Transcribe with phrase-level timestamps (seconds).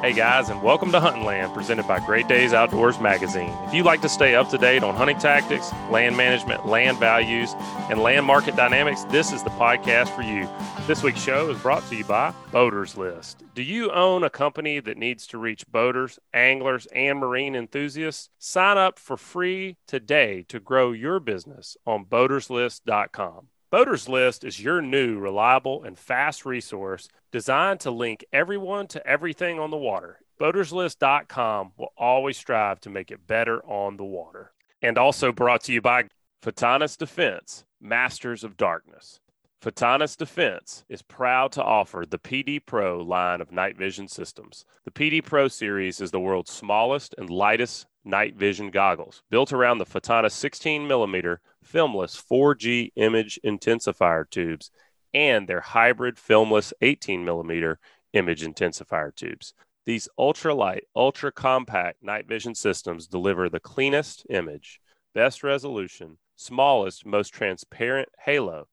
[0.00, 3.52] Hey guys, and welcome to Hunting Land, presented by Great Days Outdoors Magazine.
[3.66, 7.52] If you'd like to stay up to date on hunting tactics, land management, land values,
[7.90, 10.48] and land market dynamics, this is the podcast for you.
[10.86, 13.42] This week's show is brought to you by Boaters List.
[13.56, 18.30] Do you own a company that needs to reach boaters, anglers, and marine enthusiasts?
[18.38, 23.48] Sign up for free today to grow your business on boaterslist.com.
[23.70, 29.58] Boaters List is your new, reliable, and fast resource designed to link everyone to everything
[29.58, 30.20] on the water.
[30.40, 34.52] Boaterslist.com will always strive to make it better on the water.
[34.80, 36.04] And also brought to you by
[36.42, 39.20] Photonis Defense, Masters of Darkness.
[39.62, 44.64] Photonis Defense is proud to offer the PD Pro line of night vision systems.
[44.84, 49.78] The PD Pro series is the world's smallest and lightest night vision goggles, built around
[49.78, 54.70] the Photonis 16 millimeter filmless 4G image intensifier tubes
[55.14, 57.78] and their hybrid filmless 18 millimeter
[58.12, 59.54] image intensifier tubes.
[59.86, 64.80] These ultralight, ultra compact night vision systems deliver the cleanest image,
[65.14, 68.68] best resolution, smallest, most transparent halo,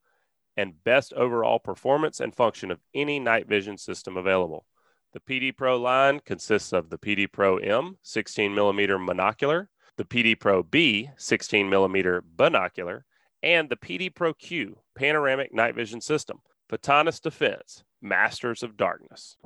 [0.57, 4.65] and best overall performance and function of any night vision system available.
[5.15, 10.37] The PD Pro line consists of the PD Pro M 16 millimeter monocular, the PD
[10.37, 13.05] Pro B 16 millimeter binocular,
[13.41, 16.39] and the PD Pro Q panoramic night vision system.
[16.69, 19.37] Photonis Defense, Masters of Darkness.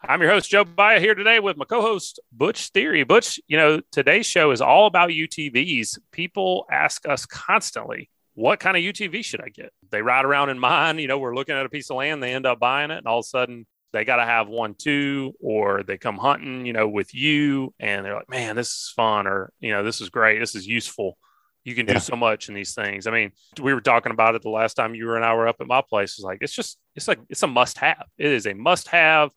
[0.00, 3.04] I'm your host, Joe Baya, here today with my co host, Butch Thierry.
[3.04, 5.98] Butch, you know, today's show is all about UTVs.
[6.10, 9.74] People ask us constantly, what kind of UTV should I get?
[9.90, 12.32] They ride around in mine, you know, we're looking at a piece of land, they
[12.32, 15.34] end up buying it, and all of a sudden they got to have one too,
[15.40, 19.28] or they come hunting, you know, with you, and they're like, man, this is fun,
[19.28, 21.16] or, you know, this is great, this is useful.
[21.62, 22.00] You can do yeah.
[22.00, 23.06] so much in these things.
[23.06, 23.30] I mean,
[23.62, 25.68] we were talking about it the last time you were and I were up at
[25.68, 26.14] my place.
[26.14, 28.04] It's like, it's just, it's like, it's a must have.
[28.18, 29.30] It is a must have.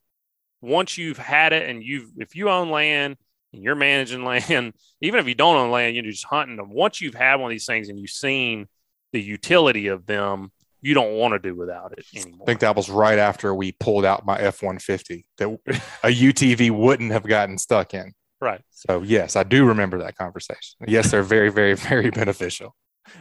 [0.59, 3.15] Once you've had it and you've, if you own land
[3.53, 6.71] and you're managing land, even if you don't own land, you're just hunting them.
[6.71, 8.67] Once you've had one of these things and you've seen
[9.13, 10.51] the utility of them,
[10.87, 12.39] you don't want to do without it anymore.
[12.43, 15.47] I think that was right after we pulled out my F 150 that
[16.01, 18.13] a UTV wouldn't have gotten stuck in.
[18.39, 18.61] Right.
[18.69, 20.77] So, yes, I do remember that conversation.
[20.87, 22.73] Yes, they're very, very, very beneficial.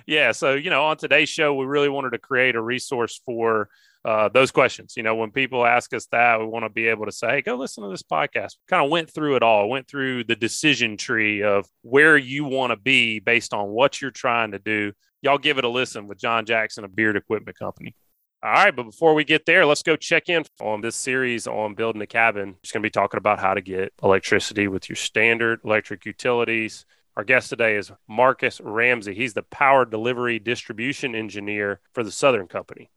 [0.06, 0.30] Yeah.
[0.30, 3.68] So, you know, on today's show, we really wanted to create a resource for
[4.04, 4.94] uh, those questions.
[4.96, 7.42] You know, when people ask us that, we want to be able to say, hey,
[7.42, 8.52] go listen to this podcast.
[8.68, 12.70] Kind of went through it all, went through the decision tree of where you want
[12.70, 16.18] to be based on what you're trying to do y'all give it a listen with
[16.18, 17.94] John Jackson of Beard Equipment Company.
[18.42, 21.74] All right, but before we get there, let's go check in on this series on
[21.74, 22.56] building a cabin.
[22.62, 26.84] Just going to be talking about how to get electricity with your standard electric utilities.
[27.16, 29.14] Our guest today is Marcus Ramsey.
[29.14, 32.90] He's the power delivery distribution engineer for the Southern Company.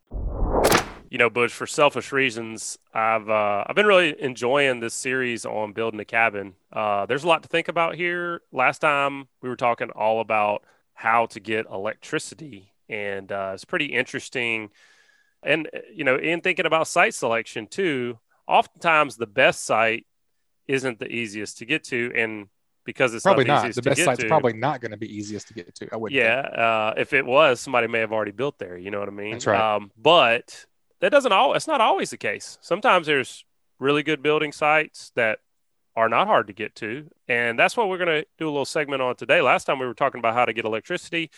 [1.10, 5.72] You know, Butch, for selfish reasons, I've uh, I've been really enjoying this series on
[5.72, 6.54] building a cabin.
[6.70, 8.42] Uh, there's a lot to think about here.
[8.52, 10.64] Last time we were talking all about
[11.00, 12.74] how to get electricity.
[12.90, 14.68] And uh, it's pretty interesting.
[15.42, 20.06] And, uh, you know, in thinking about site selection too, oftentimes the best site
[20.68, 22.12] isn't the easiest to get to.
[22.14, 22.48] And
[22.84, 23.74] because it's probably not, not.
[23.74, 25.88] the best site's to, probably not going to be easiest to get to.
[25.90, 26.12] I would.
[26.12, 26.40] Yeah.
[26.40, 28.76] Uh, if it was, somebody may have already built there.
[28.76, 29.32] You know what I mean?
[29.32, 29.76] That's right.
[29.76, 30.66] Um, but
[31.00, 32.58] that doesn't all, it's not always the case.
[32.60, 33.46] Sometimes there's
[33.78, 35.38] really good building sites that
[35.96, 37.08] are not hard to get to.
[37.28, 39.40] And that's what we're going to do a little segment on today.
[39.40, 41.30] Last time we were talking about how to get electricity.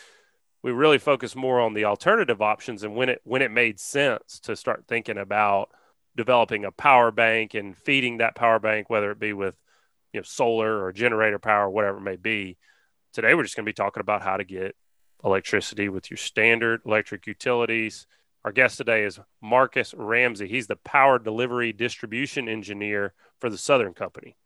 [0.62, 4.38] We really focused more on the alternative options and when it when it made sense
[4.40, 5.70] to start thinking about
[6.14, 9.56] developing a power bank and feeding that power bank, whether it be with
[10.12, 12.58] you know solar or generator power, whatever it may be.
[13.12, 14.76] Today we're just going to be talking about how to get
[15.24, 18.06] electricity with your standard electric utilities.
[18.44, 20.48] Our guest today is Marcus Ramsey.
[20.48, 24.36] He's the power delivery distribution engineer for the Southern Company.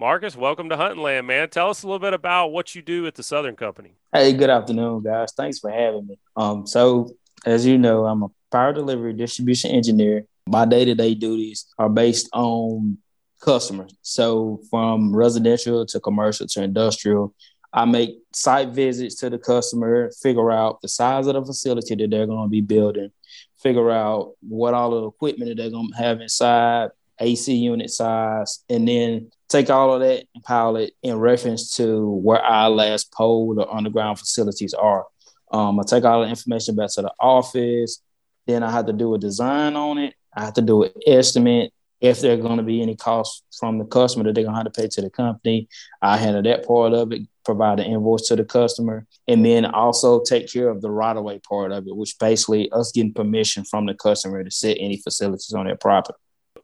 [0.00, 1.50] Marcus, welcome to Hunting Land, man.
[1.50, 3.90] Tell us a little bit about what you do at the Southern Company.
[4.10, 5.34] Hey, good afternoon, guys.
[5.36, 6.18] Thanks for having me.
[6.34, 7.10] Um, so
[7.44, 10.24] as you know, I'm a power delivery distribution engineer.
[10.46, 12.96] My day-to-day duties are based on
[13.42, 13.94] customers.
[14.00, 17.34] So from residential to commercial to industrial,
[17.70, 22.08] I make site visits to the customer, figure out the size of the facility that
[22.08, 23.10] they're going to be building,
[23.58, 28.64] figure out what all the equipment that they're going to have inside, AC unit size,
[28.68, 33.12] and then take all of that and pile it in reference to where our last
[33.12, 35.06] pole or underground facilities are.
[35.50, 38.02] Um, I take all the information back to the office.
[38.46, 40.14] Then I have to do a design on it.
[40.34, 43.78] I have to do an estimate if there are going to be any costs from
[43.78, 45.68] the customer that they're going to have to pay to the company.
[46.00, 50.22] I handle that part of it, provide the invoice to the customer, and then also
[50.22, 53.64] take care of the right of way part of it, which basically us getting permission
[53.64, 56.18] from the customer to set any facilities on their property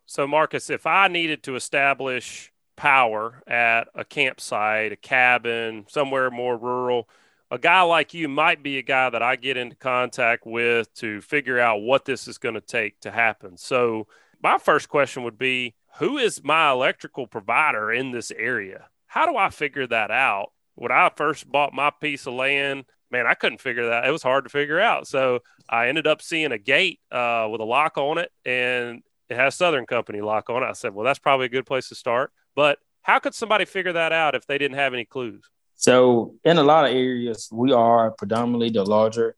[0.06, 6.56] So, Marcus, if I needed to establish power at a campsite, a cabin, somewhere more
[6.56, 7.08] rural,
[7.50, 11.20] a guy like you might be a guy that I get into contact with to
[11.20, 13.56] figure out what this is going to take to happen.
[13.56, 14.06] So,
[14.42, 18.88] my first question would be Who is my electrical provider in this area?
[19.06, 20.52] How do I figure that out?
[20.74, 24.04] When I first bought my piece of land, man, I couldn't figure that.
[24.04, 25.06] It was hard to figure out.
[25.06, 29.02] So, I ended up seeing a gate uh, with a lock on it, and
[29.34, 30.62] it has Southern Company lock on.
[30.62, 32.32] I said, Well, that's probably a good place to start.
[32.54, 35.44] But how could somebody figure that out if they didn't have any clues?
[35.75, 39.36] So, in a lot of areas, we are predominantly the larger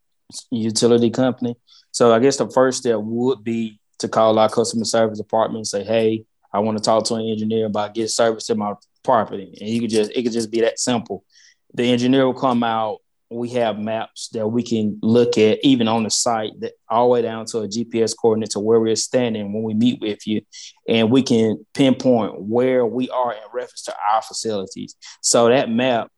[0.50, 1.56] utility company.
[1.90, 5.66] So, I guess the first step would be to call our customer service department and
[5.66, 9.56] say, "Hey, I want to talk to an engineer about getting service to my property,"
[9.60, 11.24] and you could just it could just be that simple.
[11.72, 12.98] The engineer will come out
[13.30, 17.12] we have maps that we can look at even on the site that all the
[17.12, 20.42] way down to a GPS coordinate to where we're standing when we meet with you.
[20.88, 24.94] And we can pinpoint where we are in reference to our facilities.
[25.22, 26.10] So that map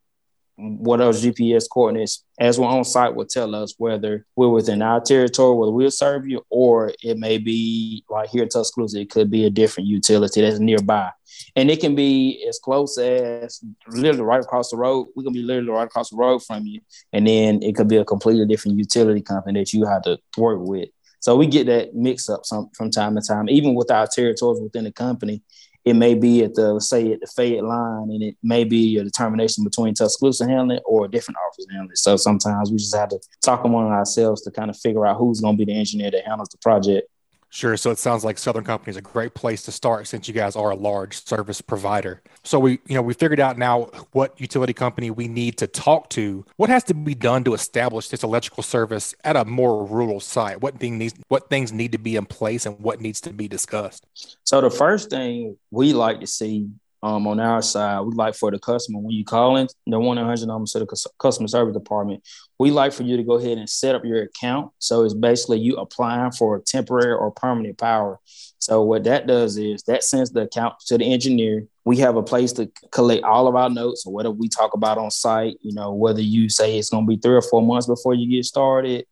[0.58, 5.00] what those GPS coordinates as we're on site will tell us whether we're within our
[5.00, 9.31] territory, whether we'll serve you, or it may be like here in Tuscaloosa, it could
[9.31, 11.10] be a different utility that's nearby.
[11.55, 15.06] And it can be as close as literally right across the road.
[15.14, 16.81] We can be literally right across the road from you.
[17.12, 20.58] And then it could be a completely different utility company that you have to work
[20.60, 20.88] with.
[21.20, 24.60] So we get that mix up some from time to time, even with our territories
[24.60, 25.43] within the company
[25.88, 29.05] it may be at the say at the Fayette line, and it may be a
[29.05, 31.96] determination between Tuscaloosa handling or a different office handling.
[31.96, 35.40] So sometimes we just have to talk among ourselves to kind of figure out who's
[35.40, 37.08] going to be the engineer that handles the project.
[37.50, 37.76] Sure.
[37.76, 40.54] So it sounds like Southern Company is a great place to start since you guys
[40.54, 42.22] are a large service provider.
[42.44, 46.10] So we, you know, we figured out now what utility company we need to talk
[46.10, 46.44] to.
[46.56, 50.60] What has to be done to establish this electrical service at a more rural site?
[50.60, 53.48] What thing needs, what things need to be in place, and what needs to be
[53.48, 54.06] discussed?
[54.44, 56.68] So the first thing we like to see
[57.02, 60.16] um, on our side, we like for the customer when you call in the one
[60.16, 62.22] 100 number to the customer service department,
[62.58, 64.72] we like for you to go ahead and set up your account.
[64.78, 68.18] So it's basically you applying for a temporary or permanent power.
[68.58, 71.66] So what that does is that sends the account to the engineer.
[71.84, 74.98] We have a place to collect all of our notes or whatever we talk about
[74.98, 75.56] on site.
[75.62, 78.28] You know, whether you say it's going to be three or four months before you
[78.28, 79.06] get started,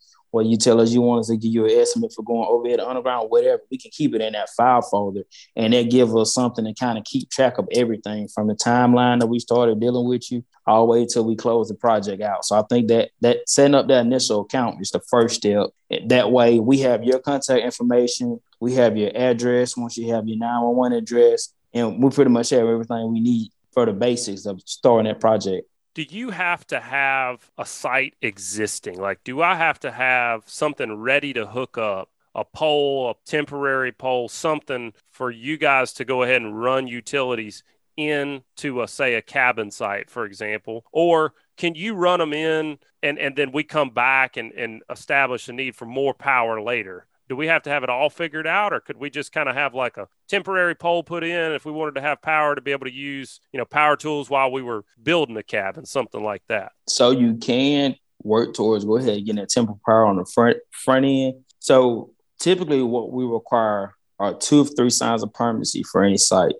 [0.44, 2.86] you tell us you want us to give you an estimate for going over the
[2.86, 5.22] underground, whatever, we can keep it in that file folder.
[5.54, 9.20] And that give us something to kind of keep track of everything from the timeline
[9.20, 12.44] that we started dealing with you all the way till we close the project out.
[12.44, 15.68] So I think that that setting up that initial account is the first step.
[16.06, 20.38] That way we have your contact information, we have your address once you have your
[20.38, 25.04] 911 address, and we pretty much have everything we need for the basics of starting
[25.10, 29.00] that project do you have to have a site existing?
[29.00, 32.10] Like, do I have to have something ready to hook up?
[32.34, 37.62] A pole, a temporary pole, something for you guys to go ahead and run utilities
[37.96, 43.18] into a say a cabin site, for example, or can you run them in and,
[43.18, 47.06] and then we come back and, and establish a need for more power later?
[47.28, 49.54] Do we have to have it all figured out or could we just kind of
[49.54, 52.72] have like a temporary pole put in if we wanted to have power to be
[52.72, 56.42] able to use you know power tools while we were building the cabin something like
[56.48, 56.72] that?
[56.88, 61.04] So you can work towards go ahead getting that temporary power on the front front
[61.04, 61.44] end.
[61.58, 66.54] So typically what we require are two of three signs of permanency for any site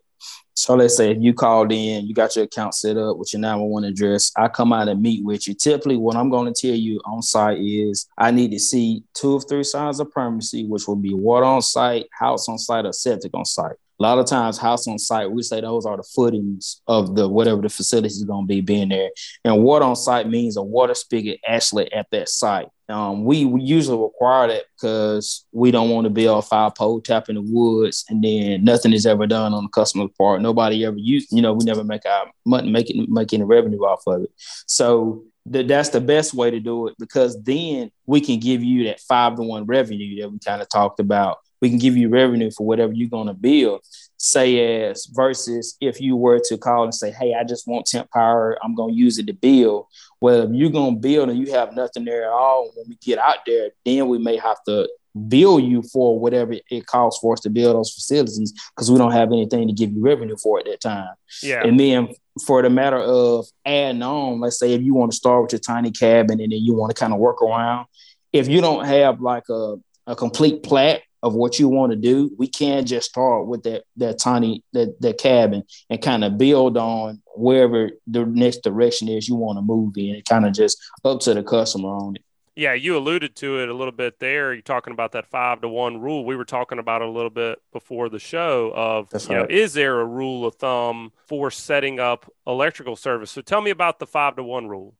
[0.55, 3.41] so let's say if you called in, you got your account set up with your
[3.41, 5.53] 911 address, I come out and meet with you.
[5.53, 9.35] Typically, what I'm going to tell you on site is I need to see two
[9.35, 12.95] of three signs of permanency, which will be water on site, house on site, or
[12.95, 13.77] septic on site.
[13.99, 17.29] A lot of times, house on site, we say those are the footings of the
[17.29, 19.11] whatever the facility is going to be being there.
[19.45, 22.69] And water on site means a water spigot actually at that site.
[22.89, 27.29] Um, we, usually require that because we don't want to build a fire pole tap
[27.29, 30.41] in the woods and then nothing is ever done on the customer's part.
[30.41, 34.03] Nobody ever use, you know, we never make our money, making making the revenue off
[34.07, 34.31] of it.
[34.67, 38.85] So th- that's the best way to do it because then we can give you
[38.85, 41.39] that five to one revenue that we kind of talked about.
[41.61, 43.81] We can give you revenue for whatever you're going to build
[44.19, 48.11] say as versus if you were to call and say, Hey, I just want temp
[48.11, 49.87] power, I'm gonna use it to build.
[50.21, 53.19] Well, if you're gonna build and you have nothing there at all, when we get
[53.19, 54.89] out there, then we may have to
[55.29, 59.13] bill you for whatever it costs for us to build those facilities because we don't
[59.13, 61.15] have anything to give you revenue for at that time.
[61.43, 61.63] Yeah.
[61.63, 62.09] And then
[62.45, 65.61] for the matter of adding on, let's say if you want to start with your
[65.61, 67.87] tiny cabin and then you want to kind of work around,
[68.33, 72.31] if you don't have like a, a complete plat of what you want to do,
[72.39, 76.77] we can't just start with that that tiny that that cabin and kind of build
[76.77, 80.21] on wherever the next direction is you want to move in.
[80.29, 82.23] Kind of just up to the customer on it.
[82.55, 84.55] Yeah, you alluded to it a little bit there.
[84.55, 86.25] You're talking about that five to one rule.
[86.25, 89.51] We were talking about it a little bit before the show of That's you right.
[89.51, 93.31] know, is there a rule of thumb for setting up electrical service?
[93.31, 94.95] So tell me about the five to one rule.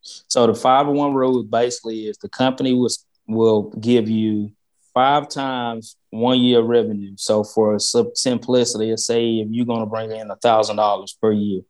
[0.00, 4.50] So the five to one rule basically is the company was will give you
[4.94, 7.14] five times one year revenue.
[7.16, 11.62] So for simplicity, say if you're going to bring in a thousand dollars per year,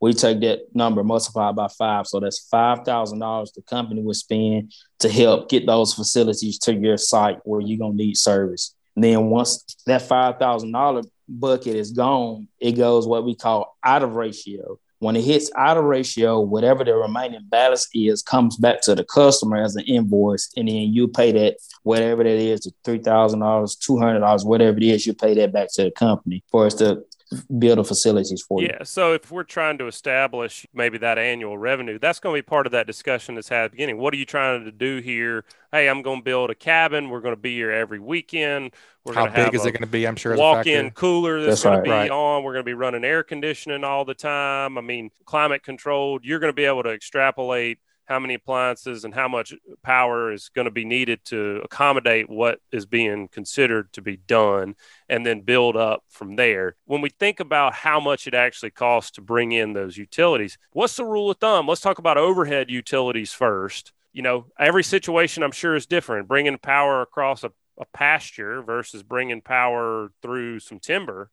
[0.00, 2.06] we take that number multiplied by five.
[2.06, 6.74] So that's five thousand dollars the company would spend to help get those facilities to
[6.74, 8.74] your site where you're gonna need service.
[8.94, 13.76] And then once that five thousand dollar bucket is gone, it goes what we call
[13.84, 14.78] out of ratio.
[15.00, 19.04] When it hits out of ratio, whatever the remaining balance is comes back to the
[19.04, 23.76] customer as an invoice, and then you pay that whatever that is, three thousand dollars,
[23.76, 26.42] two hundred dollars, whatever it is, you pay that back to the company.
[26.50, 27.04] For us to
[27.58, 28.68] build the facilities for you.
[28.68, 28.84] Yeah.
[28.84, 32.66] So if we're trying to establish maybe that annual revenue, that's going to be part
[32.66, 33.98] of that discussion that's had at the beginning.
[33.98, 35.44] What are you trying to do here?
[35.70, 37.10] Hey, I'm going to build a cabin.
[37.10, 38.72] We're going to be here every weekend.
[39.04, 40.06] We're How big is it going to be?
[40.06, 41.84] I'm sure walk-in cooler that's, that's going right.
[41.84, 42.10] to be right.
[42.10, 42.44] on.
[42.44, 44.78] We're going to be running air conditioning all the time.
[44.78, 46.24] I mean, climate controlled.
[46.24, 47.78] You're going to be able to extrapolate
[48.08, 52.58] how many appliances and how much power is going to be needed to accommodate what
[52.72, 54.74] is being considered to be done
[55.10, 56.74] and then build up from there.
[56.86, 60.96] When we think about how much it actually costs to bring in those utilities, what's
[60.96, 61.68] the rule of thumb?
[61.68, 63.92] Let's talk about overhead utilities first.
[64.14, 66.28] You know, every situation I'm sure is different.
[66.28, 71.30] Bringing power across a, a pasture versus bringing power through some timber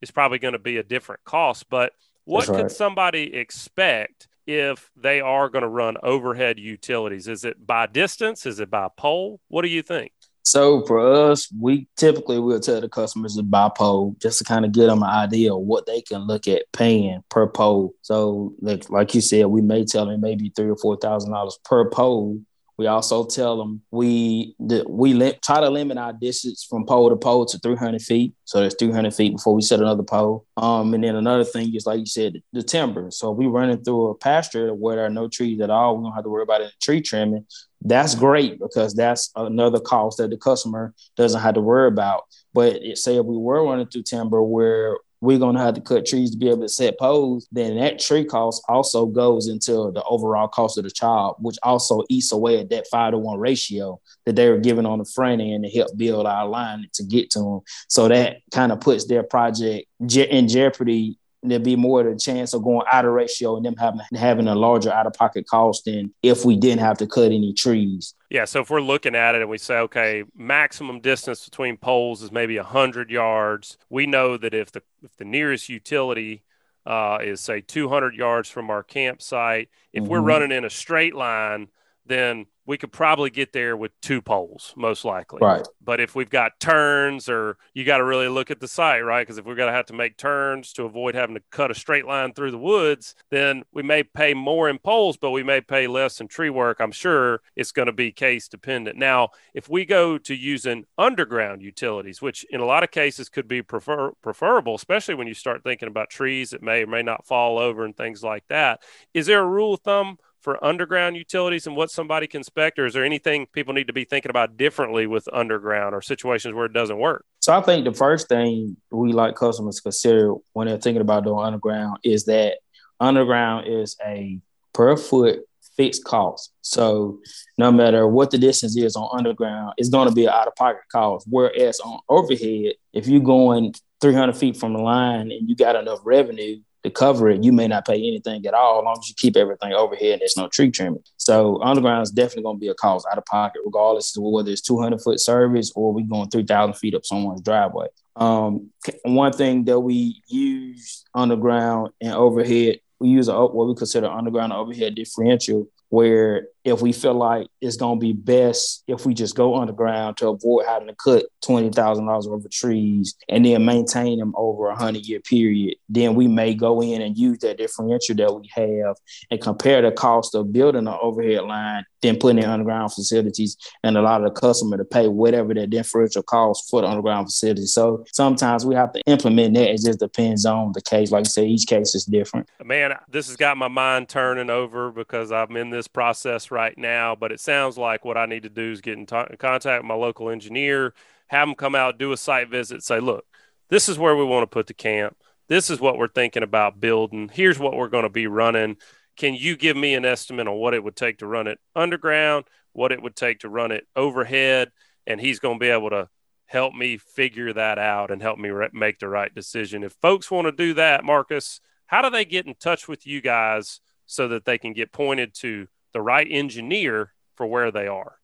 [0.00, 1.68] is probably going to be a different cost.
[1.68, 1.92] But
[2.24, 2.60] what right.
[2.60, 7.28] can somebody expect if they are going to run overhead utilities?
[7.28, 8.46] Is it by distance?
[8.46, 9.40] Is it by pole?
[9.48, 10.12] What do you think?
[10.44, 14.64] So for us, we typically will tell the customers to buy pole just to kind
[14.64, 17.94] of get them an idea of what they can look at paying per pole.
[18.02, 21.58] So like like you said, we may tell them maybe three or four thousand dollars
[21.64, 22.40] per pole
[22.78, 25.14] we also tell them we the, we
[25.44, 28.34] try to limit our distance from pole to pole to 300 feet.
[28.44, 30.46] So there's 300 feet before we set another pole.
[30.56, 33.10] Um, and then another thing is like you said, the, the timber.
[33.10, 35.96] So we running through a pasture where there are no trees at all.
[35.96, 37.46] We don't have to worry about any tree trimming.
[37.82, 42.22] That's great because that's another cost that the customer doesn't have to worry about.
[42.54, 45.80] But it, say if we were running through timber where we're going to have to
[45.80, 49.92] cut trees to be able to set poles, then that tree cost also goes into
[49.92, 53.38] the overall cost of the job, which also eats away at that five to one
[53.38, 57.04] ratio that they were given on the front end to help build our line to
[57.04, 57.60] get to them.
[57.88, 62.54] So that kind of puts their project in jeopardy there'd be more of a chance
[62.54, 65.84] of going out of ratio and them having having a larger out of pocket cost
[65.84, 68.14] than if we didn't have to cut any trees.
[68.30, 72.22] Yeah, so if we're looking at it and we say, okay, maximum distance between poles
[72.22, 76.42] is maybe hundred yards, we know that if the if the nearest utility
[76.86, 80.10] uh, is say 200 yards from our campsite, if mm-hmm.
[80.10, 81.68] we're running in a straight line,
[82.06, 85.40] then we could probably get there with two poles, most likely.
[85.42, 85.66] Right.
[85.82, 89.22] But if we've got turns, or you got to really look at the site, right?
[89.22, 91.74] Because if we're going to have to make turns to avoid having to cut a
[91.74, 95.60] straight line through the woods, then we may pay more in poles, but we may
[95.60, 96.78] pay less in tree work.
[96.80, 98.96] I'm sure it's going to be case dependent.
[98.96, 103.48] Now, if we go to using underground utilities, which in a lot of cases could
[103.48, 107.26] be prefer- preferable, especially when you start thinking about trees that may or may not
[107.26, 108.80] fall over and things like that,
[109.14, 110.18] is there a rule of thumb?
[110.42, 113.92] For underground utilities and what somebody can expect, or is there anything people need to
[113.92, 117.24] be thinking about differently with underground or situations where it doesn't work?
[117.40, 121.24] So I think the first thing we like customers to consider when they're thinking about
[121.24, 122.58] doing underground is that
[123.00, 124.40] underground is a
[124.72, 125.40] per foot
[125.76, 126.52] fixed cost.
[126.60, 127.20] So
[127.56, 130.54] no matter what the distance is on underground, it's going to be an out of
[130.56, 131.26] pocket cost.
[131.30, 136.00] Whereas on overhead, if you're going 300 feet from the line and you got enough
[136.04, 139.14] revenue, to cover it, you may not pay anything at all, as long as you
[139.16, 141.02] keep everything overhead and there's no tree trimming.
[141.16, 144.50] So underground is definitely going to be a cost out of pocket, regardless of whether
[144.50, 147.86] it's 200 foot service or we going 3,000 feet up someone's driveway.
[148.16, 148.70] Um,
[149.04, 154.52] one thing that we use underground and overhead, we use a, what we consider underground
[154.52, 159.56] overhead differential where if we feel like it's to be best if we just go
[159.56, 164.66] underground to avoid having to cut $20,000 worth of trees and then maintain them over
[164.66, 168.48] a 100 year period, then we may go in and use that differential that we
[168.52, 168.96] have
[169.30, 173.96] and compare the cost of building an overhead line, then putting in underground facilities and
[173.96, 177.66] allow the customer to pay whatever that differential cost for the underground facility.
[177.66, 179.70] So sometimes we have to implement that.
[179.70, 181.10] It just depends on the case.
[181.10, 182.48] Like I say, each case is different.
[182.64, 187.16] Man, this has got my mind turning over because I'm in this process right now,
[187.16, 189.88] but it sounds like what I need to do is get in, t- contact with
[189.88, 190.94] my local engineer,
[191.28, 193.24] have them come out, do a site visit, say, look,
[193.68, 195.16] this is where we want to put the camp.
[195.48, 197.30] This is what we're thinking about building.
[197.32, 198.76] Here's what we're going to be running.
[199.16, 202.44] Can you give me an estimate on what it would take to run it underground?
[202.72, 204.70] what it would take to run it overhead,
[205.06, 206.08] and he's going to be able to
[206.46, 209.82] help me figure that out and help me re- make the right decision.
[209.82, 213.20] If folks want to do that, Marcus, how do they get in touch with you
[213.20, 218.16] guys so that they can get pointed to the right engineer for where they are?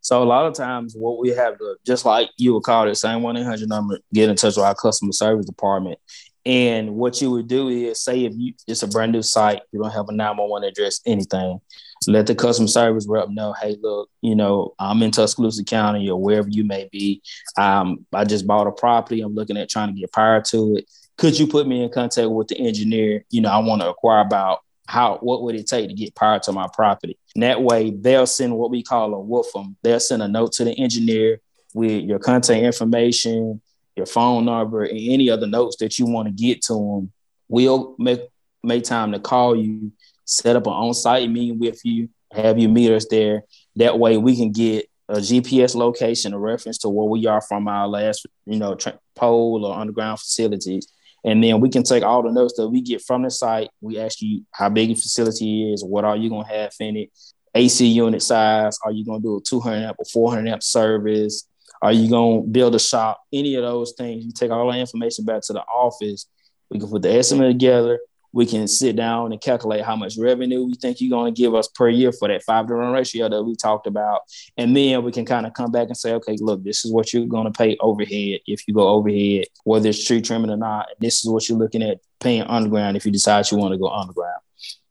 [0.00, 2.94] So a lot of times, what we have to just like you would call it,
[2.94, 5.98] same one eight hundred number, get in touch with our customer service department.
[6.46, 9.82] And what you would do is say if you it's a brand new site, you
[9.82, 11.60] don't have a 911 address, anything,
[12.06, 16.20] let the customer service rep know, hey, look, you know, I'm in Tuscaloosa County or
[16.20, 17.22] wherever you may be.
[17.56, 19.20] Um, I just bought a property.
[19.20, 20.90] I'm looking at trying to get power to it.
[21.16, 23.24] Could you put me in contact with the engineer?
[23.30, 26.38] You know, I want to acquire about how what would it take to get power
[26.40, 27.18] to my property?
[27.34, 29.76] And that way they'll send what we call a WOOFM.
[29.82, 31.40] They'll send a note to the engineer
[31.74, 33.60] with your contact information,
[33.96, 37.12] your phone number, and any other notes that you want to get to them.
[37.48, 38.22] We'll make
[38.62, 39.92] make time to call you,
[40.24, 43.42] set up an on-site meeting with you, have you meet us there.
[43.76, 47.68] That way we can get a GPS location, a reference to where we are from
[47.68, 50.90] our last, you know, tra- pole or underground facilities
[51.24, 53.70] and then we can take all the notes that we get from the site.
[53.80, 56.96] We ask you how big your facility is, what are you going to have in
[56.96, 57.10] it,
[57.54, 61.48] AC unit size, are you going to do a 200 amp or 400 amp service?
[61.80, 63.20] Are you going to build a shop?
[63.32, 64.24] Any of those things.
[64.24, 66.26] You take all that information back to the office.
[66.70, 67.98] We can put the estimate together
[68.38, 71.56] we can sit down and calculate how much revenue we think you're going to give
[71.56, 74.20] us per year for that five to one ratio that we talked about.
[74.56, 77.12] And then we can kind of come back and say, okay, look, this is what
[77.12, 80.86] you're going to pay overhead if you go overhead, whether it's tree trimming or not.
[81.00, 83.88] This is what you're looking at paying underground if you decide you want to go
[83.88, 84.40] underground.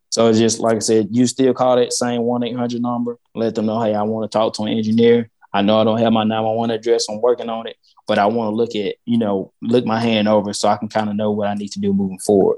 [0.10, 3.56] So it's just like I said, you still call that same 1 800 number, let
[3.56, 5.30] them know, hey, I want to talk to an engineer.
[5.54, 7.06] I know I don't have my 911 address.
[7.10, 7.78] I'm working on it,
[8.08, 10.90] but I want to look at, you know, look my hand over so I can
[10.90, 12.58] kind of know what I need to do moving forward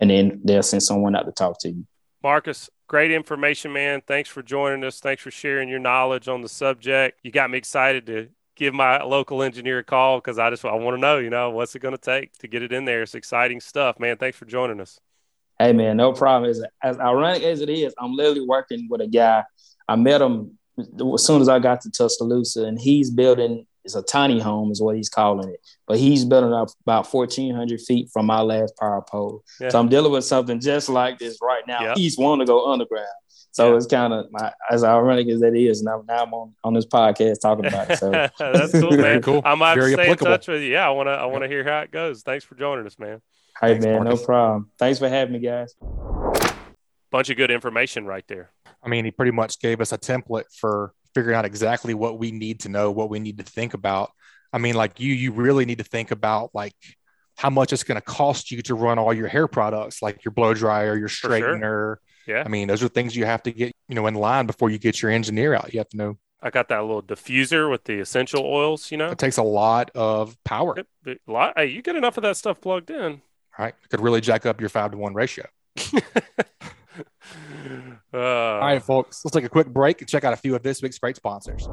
[0.00, 1.86] and then they'll send someone out to talk to you.
[2.22, 4.02] Marcus, great information, man.
[4.06, 5.00] Thanks for joining us.
[5.00, 7.20] Thanks for sharing your knowledge on the subject.
[7.22, 10.74] You got me excited to give my local engineer a call because I just I
[10.74, 13.02] want to know, you know, what's it going to take to get it in there.
[13.02, 14.16] It's exciting stuff, man.
[14.16, 14.98] Thanks for joining us.
[15.58, 16.50] Hey, man, no problem.
[16.50, 19.44] As, as ironic as it is, I'm literally working with a guy.
[19.88, 24.02] I met him as soon as I got to Tuscaloosa, and he's building it's a
[24.02, 25.60] tiny home, is what he's calling it.
[25.86, 29.44] But he's building up about 1,400 feet from my last power pole.
[29.60, 29.68] Yeah.
[29.68, 31.80] So I'm dealing with something just like this right now.
[31.82, 31.96] Yep.
[31.96, 33.06] He's wanting to go underground.
[33.52, 33.76] So yeah.
[33.76, 34.26] it's kind of
[34.68, 35.82] as ironic as that is.
[35.82, 37.98] Now, now I'm on, on this podcast talking about it.
[37.98, 39.22] So that's cool, man.
[39.22, 39.40] cool.
[39.44, 40.26] I might Very stay applicable.
[40.26, 40.72] in touch with you.
[40.72, 41.12] Yeah, I want to.
[41.12, 42.22] I want to hear how it goes.
[42.22, 43.22] Thanks for joining us, man.
[43.60, 44.20] Hey, Thanks, man, Marcus.
[44.20, 44.70] no problem.
[44.78, 45.74] Thanks for having me, guys.
[47.10, 48.50] Bunch of good information right there.
[48.82, 52.30] I mean, he pretty much gave us a template for figuring out exactly what we
[52.30, 54.10] need to know, what we need to think about.
[54.52, 56.74] I mean, like you, you really need to think about like
[57.36, 60.32] how much it's going to cost you to run all your hair products, like your
[60.32, 61.60] blow dryer, your straightener.
[61.60, 62.00] Sure.
[62.26, 62.42] Yeah.
[62.44, 64.78] I mean, those are things you have to get, you know, in line before you
[64.78, 65.72] get your engineer out.
[65.72, 66.18] You have to know.
[66.42, 69.08] I got that little diffuser with the essential oils, you know.
[69.08, 70.76] It takes a lot of power.
[71.06, 71.54] a lot.
[71.56, 73.22] Hey, you get enough of that stuff plugged in.
[73.58, 73.74] Right.
[73.88, 75.46] Could really jack up your five to one ratio.
[78.14, 80.62] uh, All right, folks, let's take a quick break and check out a few of
[80.62, 81.68] this week's great sponsors.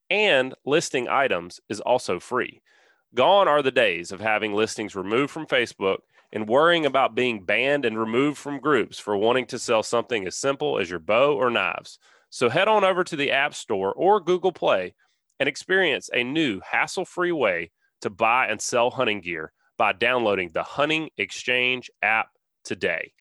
[0.10, 2.62] and listing items is also free.
[3.14, 6.00] Gone are the days of having listings removed from Facebook
[6.34, 10.36] and worrying about being banned and removed from groups for wanting to sell something as
[10.36, 11.98] simple as your bow or knives.
[12.30, 14.94] So head on over to the App Store or Google Play
[15.40, 20.52] and experience a new hassle free way to buy and sell hunting gear by downloading
[20.54, 22.30] the Hunting Exchange app
[22.64, 23.14] today.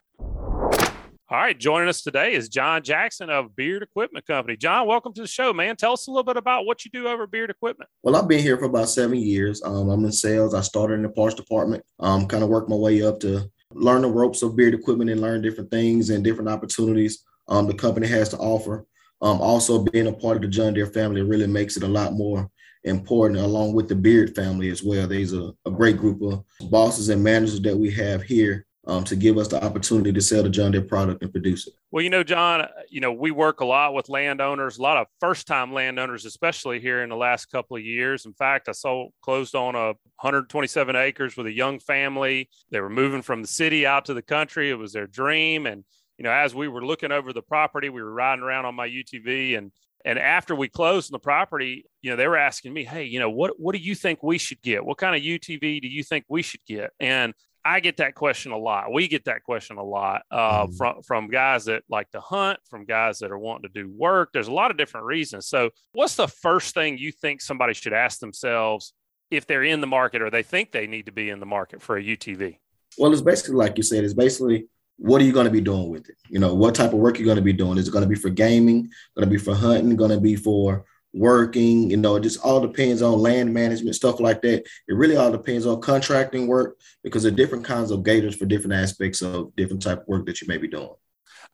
[1.30, 4.56] All right, joining us today is John Jackson of Beard Equipment Company.
[4.56, 5.74] John, welcome to the show, man.
[5.74, 7.88] Tell us a little bit about what you do over Beard Equipment.
[8.02, 9.62] Well, I've been here for about seven years.
[9.64, 10.54] Um, I'm in sales.
[10.54, 11.84] I started in the parts department.
[11.98, 15.20] Um, kind of worked my way up to learn the ropes of beard equipment and
[15.20, 18.86] learn different things and different opportunities um, the company has to offer.
[19.24, 22.12] Um, also, being a part of the John Deere family really makes it a lot
[22.12, 22.50] more
[22.84, 25.08] important, along with the Beard family as well.
[25.08, 29.16] There's a, a great group of bosses and managers that we have here um, to
[29.16, 31.72] give us the opportunity to sell the John Deere product and produce it.
[31.90, 35.06] Well, you know, John, you know, we work a lot with landowners, a lot of
[35.20, 38.26] first time landowners, especially here in the last couple of years.
[38.26, 42.50] In fact, I sold closed on a 127 acres with a young family.
[42.70, 44.68] They were moving from the city out to the country.
[44.68, 45.64] It was their dream.
[45.64, 45.84] And,
[46.18, 48.88] you know, as we were looking over the property, we were riding around on my
[48.88, 49.72] UTV and
[50.06, 53.18] and after we closed on the property, you know, they were asking me, "Hey, you
[53.18, 54.84] know, what what do you think we should get?
[54.84, 57.32] What kind of UTV do you think we should get?" And
[57.64, 58.92] I get that question a lot.
[58.92, 60.76] We get that question a lot uh, mm.
[60.76, 64.30] from from guys that like to hunt, from guys that are wanting to do work.
[64.32, 65.48] There's a lot of different reasons.
[65.48, 68.92] So, what's the first thing you think somebody should ask themselves
[69.30, 71.80] if they're in the market or they think they need to be in the market
[71.80, 72.58] for a UTV?
[72.98, 74.04] Well, it's basically like you said.
[74.04, 74.66] It's basically
[74.96, 76.16] what are you going to be doing with it?
[76.28, 77.78] You know, what type of work you're going to be doing?
[77.78, 78.90] Is it going to be for gaming?
[79.16, 79.96] Going to be for hunting?
[79.96, 84.18] Going to be for working, you know, it just all depends on land management, stuff
[84.18, 84.64] like that.
[84.88, 88.46] It really all depends on contracting work because there are different kinds of gators for
[88.46, 90.90] different aspects of different type of work that you may be doing.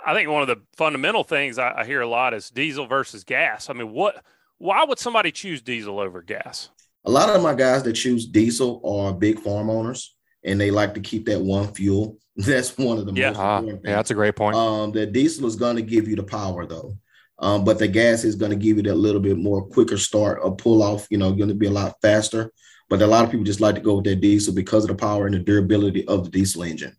[0.05, 3.23] I think one of the fundamental things I, I hear a lot is diesel versus
[3.23, 3.69] gas.
[3.69, 4.25] I mean, what
[4.57, 6.71] why would somebody choose diesel over gas?
[7.05, 10.95] A lot of my guys that choose diesel are big farm owners and they like
[10.95, 12.19] to keep that one fuel.
[12.37, 13.31] That's one of the yeah.
[13.31, 14.57] most uh, important Yeah, that's a great point.
[14.57, 16.97] Um, the diesel is going to give you the power though.
[17.39, 20.39] Um, but the gas is going to give you that little bit more quicker start
[20.43, 22.53] or pull off, you know, going to be a lot faster.
[22.89, 24.95] But a lot of people just like to go with that diesel because of the
[24.95, 26.97] power and the durability of the diesel engine.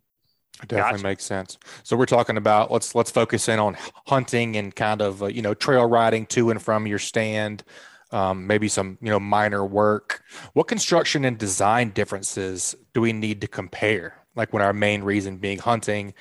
[0.61, 1.03] definitely gotcha.
[1.03, 1.57] makes sense.
[1.83, 3.77] So we're talking about let's let's focus in on
[4.07, 7.63] hunting and kind of uh, you know trail riding to and from your stand,
[8.11, 10.23] um, maybe some you know minor work.
[10.53, 14.15] What construction and design differences do we need to compare?
[14.35, 16.13] Like when our main reason being hunting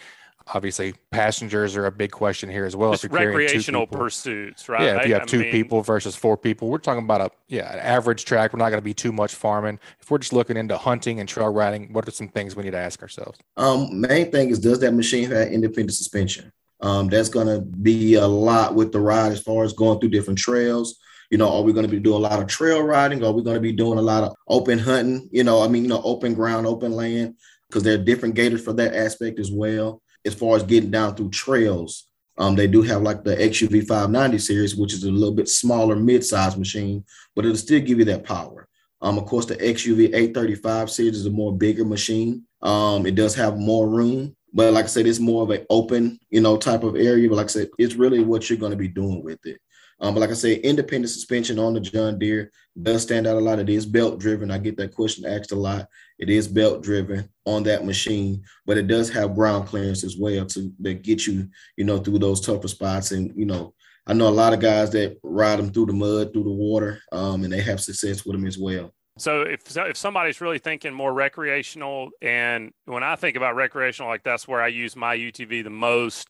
[0.54, 2.92] obviously passengers are a big question here as well.
[2.92, 4.82] Just if you're recreational pursuits, right?
[4.82, 7.30] Yeah, if you have I two mean, people versus four people, we're talking about a
[7.48, 8.52] yeah an average track.
[8.52, 9.78] We're not going to be too much farming.
[10.00, 12.72] If we're just looking into hunting and trail riding, what are some things we need
[12.72, 13.38] to ask ourselves?
[13.56, 16.52] Um, main thing is does that machine have independent suspension?
[16.82, 20.08] Um, that's going to be a lot with the ride as far as going through
[20.08, 20.98] different trails.
[21.30, 23.24] You know, are we going to be doing a lot of trail riding?
[23.24, 25.28] Are we going to be doing a lot of open hunting?
[25.32, 27.36] You know, I mean, you know, open ground, open land,
[27.68, 31.14] because there are different gators for that aspect as well as far as getting down
[31.14, 32.08] through trails.
[32.36, 35.94] Um, they do have like the XUV 590 series, which is a little bit smaller
[35.94, 37.04] mid-size machine,
[37.36, 38.66] but it'll still give you that power.
[39.02, 42.44] Um, of course, the XUV 835 series is a more bigger machine.
[42.62, 46.18] Um, it does have more room, but like I said, it's more of an open,
[46.28, 47.28] you know, type of area.
[47.28, 49.60] But like I said, it's really what you're going to be doing with it.
[50.00, 53.40] Um, but like I said, independent suspension on the John Deere does stand out a
[53.40, 53.58] lot.
[53.58, 54.50] It is belt driven.
[54.50, 55.88] I get that question asked a lot.
[56.18, 60.46] It is belt driven on that machine, but it does have ground clearance as well
[60.46, 63.12] to that get you, you know, through those tougher spots.
[63.12, 63.74] And you know,
[64.06, 67.00] I know a lot of guys that ride them through the mud, through the water,
[67.12, 68.94] um, and they have success with them as well.
[69.18, 74.22] So if if somebody's really thinking more recreational, and when I think about recreational, like
[74.22, 76.28] that's where I use my UTV the most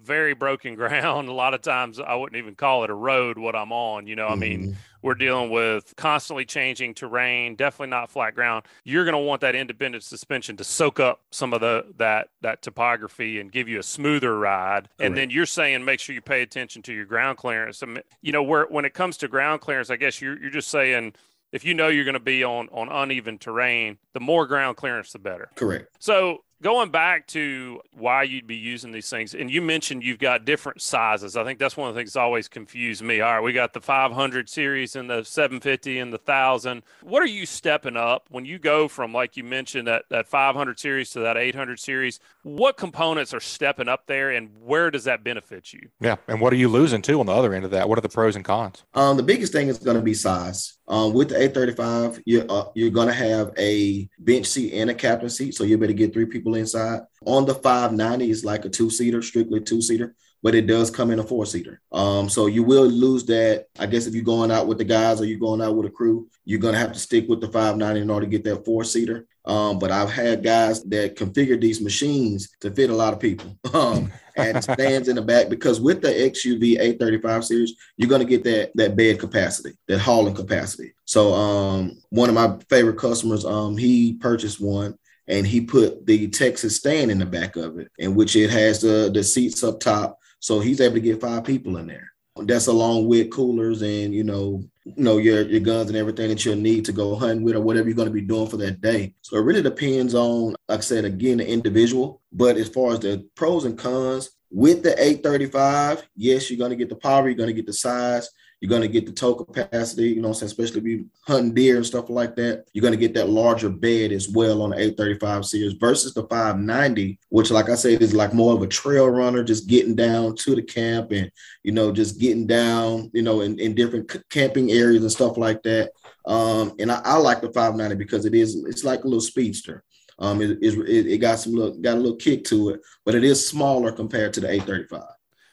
[0.00, 1.28] very broken ground.
[1.28, 4.06] A lot of times I wouldn't even call it a road what I'm on.
[4.06, 4.28] You know.
[4.28, 4.72] I mean, mm-hmm.
[5.02, 8.64] we're dealing with constantly changing terrain, definitely not flat ground.
[8.84, 12.62] You're going to want that independent suspension to soak up some of the that that
[12.62, 14.88] topography and give you a smoother ride.
[14.88, 15.00] Correct.
[15.00, 17.82] And then you're saying make sure you pay attention to your ground clearance.
[17.82, 20.50] I mean, you know, where when it comes to ground clearance, I guess you're you're
[20.50, 21.14] just saying
[21.52, 25.12] if you know you're going to be on on uneven terrain, the more ground clearance
[25.12, 25.50] the better.
[25.54, 25.88] Correct.
[25.98, 30.44] So going back to why you'd be using these things, and you mentioned you've got
[30.44, 31.36] different sizes.
[31.36, 33.20] I think that's one of the things that always confused me.
[33.20, 36.82] All right, we got the 500 series and the 750 and the 1000.
[37.02, 40.78] What are you stepping up when you go from, like you mentioned, that, that 500
[40.78, 42.20] series to that 800 series?
[42.44, 45.88] What components are stepping up there, and where does that benefit you?
[46.00, 47.88] Yeah, and what are you losing too on the other end of that?
[47.88, 48.84] What are the pros and cons?
[48.94, 50.78] Um, the biggest thing is going to be size.
[50.92, 54.94] Um, with the 835, you're, uh, you're going to have a bench seat and a
[54.94, 57.00] captain seat, so you better get three people inside.
[57.24, 61.10] On the 590 is like a two seater, strictly two seater, but it does come
[61.10, 61.80] in a four seater.
[61.92, 63.68] Um, so you will lose that.
[63.78, 65.90] I guess if you're going out with the guys or you're going out with a
[65.90, 68.66] crew, you're going to have to stick with the 590 in order to get that
[68.66, 69.26] four seater.
[69.44, 73.58] Um, but I've had guys that configure these machines to fit a lot of people.
[73.72, 78.28] Um, and stands in the back because with the XUV 835 series, you're going to
[78.28, 80.94] get that that bed capacity, that hauling capacity.
[81.04, 86.28] So um, one of my favorite customers, um, he purchased one and he put the
[86.28, 89.80] Texas stand in the back of it, in which it has the the seats up
[89.80, 92.10] top, so he's able to get five people in there.
[92.36, 96.44] That's along with coolers and you know, you know your your guns and everything that
[96.44, 98.80] you'll need to go hunting with or whatever you're going to be doing for that
[98.80, 99.14] day.
[99.22, 102.20] So it really depends on, like I said again, the individual.
[102.32, 106.76] But as far as the pros and cons, with the 835, yes, you're going to
[106.76, 108.28] get the power, you're going to get the size,
[108.62, 111.84] you're going to get the tow capacity, you know especially if you hunting deer and
[111.84, 112.64] stuff like that.
[112.72, 116.22] You're going to get that larger bed as well on the 835 series versus the
[116.22, 120.36] 590, which, like I said, is like more of a trail runner, just getting down
[120.36, 121.28] to the camp and,
[121.64, 125.60] you know, just getting down, you know, in, in different camping areas and stuff like
[125.64, 125.90] that.
[126.24, 129.82] Um, and I, I like the 590 because it is, it's like a little speedster.
[130.20, 133.24] Um, it, it, it got some little, got a little kick to it, but it
[133.24, 135.02] is smaller compared to the 835.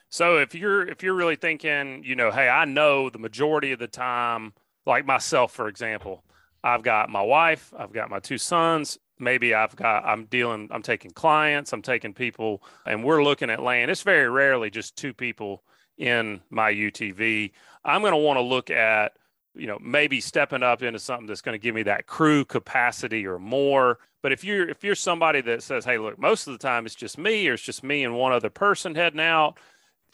[0.09, 3.79] So if you're if you're really thinking, you know, hey, I know the majority of
[3.79, 4.53] the time,
[4.85, 6.23] like myself, for example,
[6.63, 10.81] I've got my wife, I've got my two sons, maybe I've got I'm dealing, I'm
[10.81, 13.91] taking clients, I'm taking people, and we're looking at land.
[13.91, 15.63] It's very rarely just two people
[15.99, 17.51] in my UTV.
[17.85, 19.13] I'm going to want to look at,
[19.53, 23.27] you know, maybe stepping up into something that's going to give me that crew capacity
[23.27, 23.99] or more.
[24.23, 26.95] But if you're if you're somebody that says, hey, look, most of the time it's
[26.95, 29.59] just me or it's just me and one other person heading out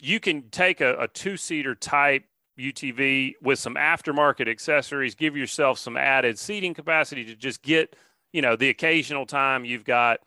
[0.02, 2.26] you can take a, a two seater type
[2.60, 7.96] UTV with some aftermarket accessories, give yourself some added seating capacity to just get,
[8.32, 10.20] you know, the occasional time you've got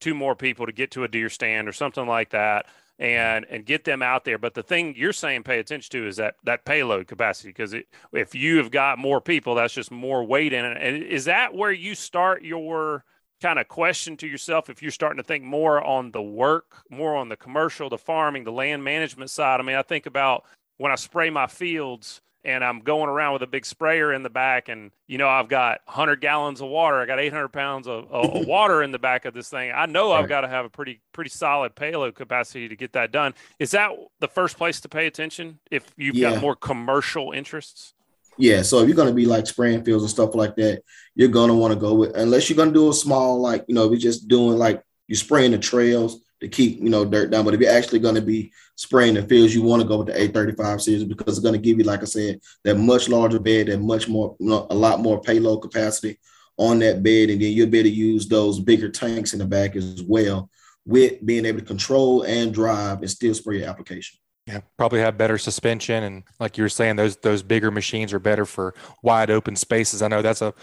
[0.00, 2.66] two more people to get to a deer stand or something like that
[2.98, 4.38] and and get them out there.
[4.38, 7.74] But the thing you're saying pay attention to is that that payload capacity because
[8.12, 10.76] if you have got more people that's just more weight in it.
[10.78, 13.04] And is that where you start your
[13.40, 17.16] kind of question to yourself if you're starting to think more on the work, more
[17.16, 19.60] on the commercial, the farming, the land management side.
[19.60, 20.44] I mean, I think about
[20.76, 24.30] when I spray my fields and I'm going around with a big sprayer in the
[24.30, 28.10] back, and you know I've got 100 gallons of water, I got 800 pounds of,
[28.10, 29.72] of water in the back of this thing.
[29.74, 30.12] I know.
[30.12, 33.34] I've got to have a pretty pretty solid payload capacity to get that done.
[33.58, 36.30] Is that the first place to pay attention if you've yeah.
[36.32, 37.94] got more commercial interests?
[38.40, 40.82] Yeah, so if you're gonna be like spraying fields and stuff like that,
[41.14, 43.90] you're gonna want to go with unless you're gonna do a small like you know
[43.90, 47.44] you're just doing like you're spraying the trails to keep you know dirt down.
[47.44, 50.14] But if you're actually gonna be spraying the fields, you want to go with the
[50.14, 53.84] 835 series because it's gonna give you, like I said, that much larger bed and
[53.84, 56.18] much more you know, a lot more payload capacity
[56.56, 59.46] on that bed, and then you'll be able to use those bigger tanks in the
[59.46, 60.48] back as well
[60.86, 64.19] with being able to control and drive and still spray your application.
[64.46, 68.18] Yeah, probably have better suspension, and like you were saying, those those bigger machines are
[68.18, 70.02] better for wide open spaces.
[70.02, 70.54] I know that's a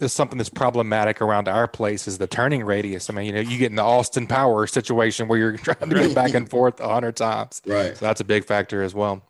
[0.00, 3.08] that's something that's problematic around our place is the turning radius.
[3.08, 5.94] I mean, you know, you get in the Austin Power situation where you're trying to
[5.94, 7.62] get back and forth a hundred times.
[7.66, 7.96] Right.
[7.96, 9.22] So that's a big factor as well.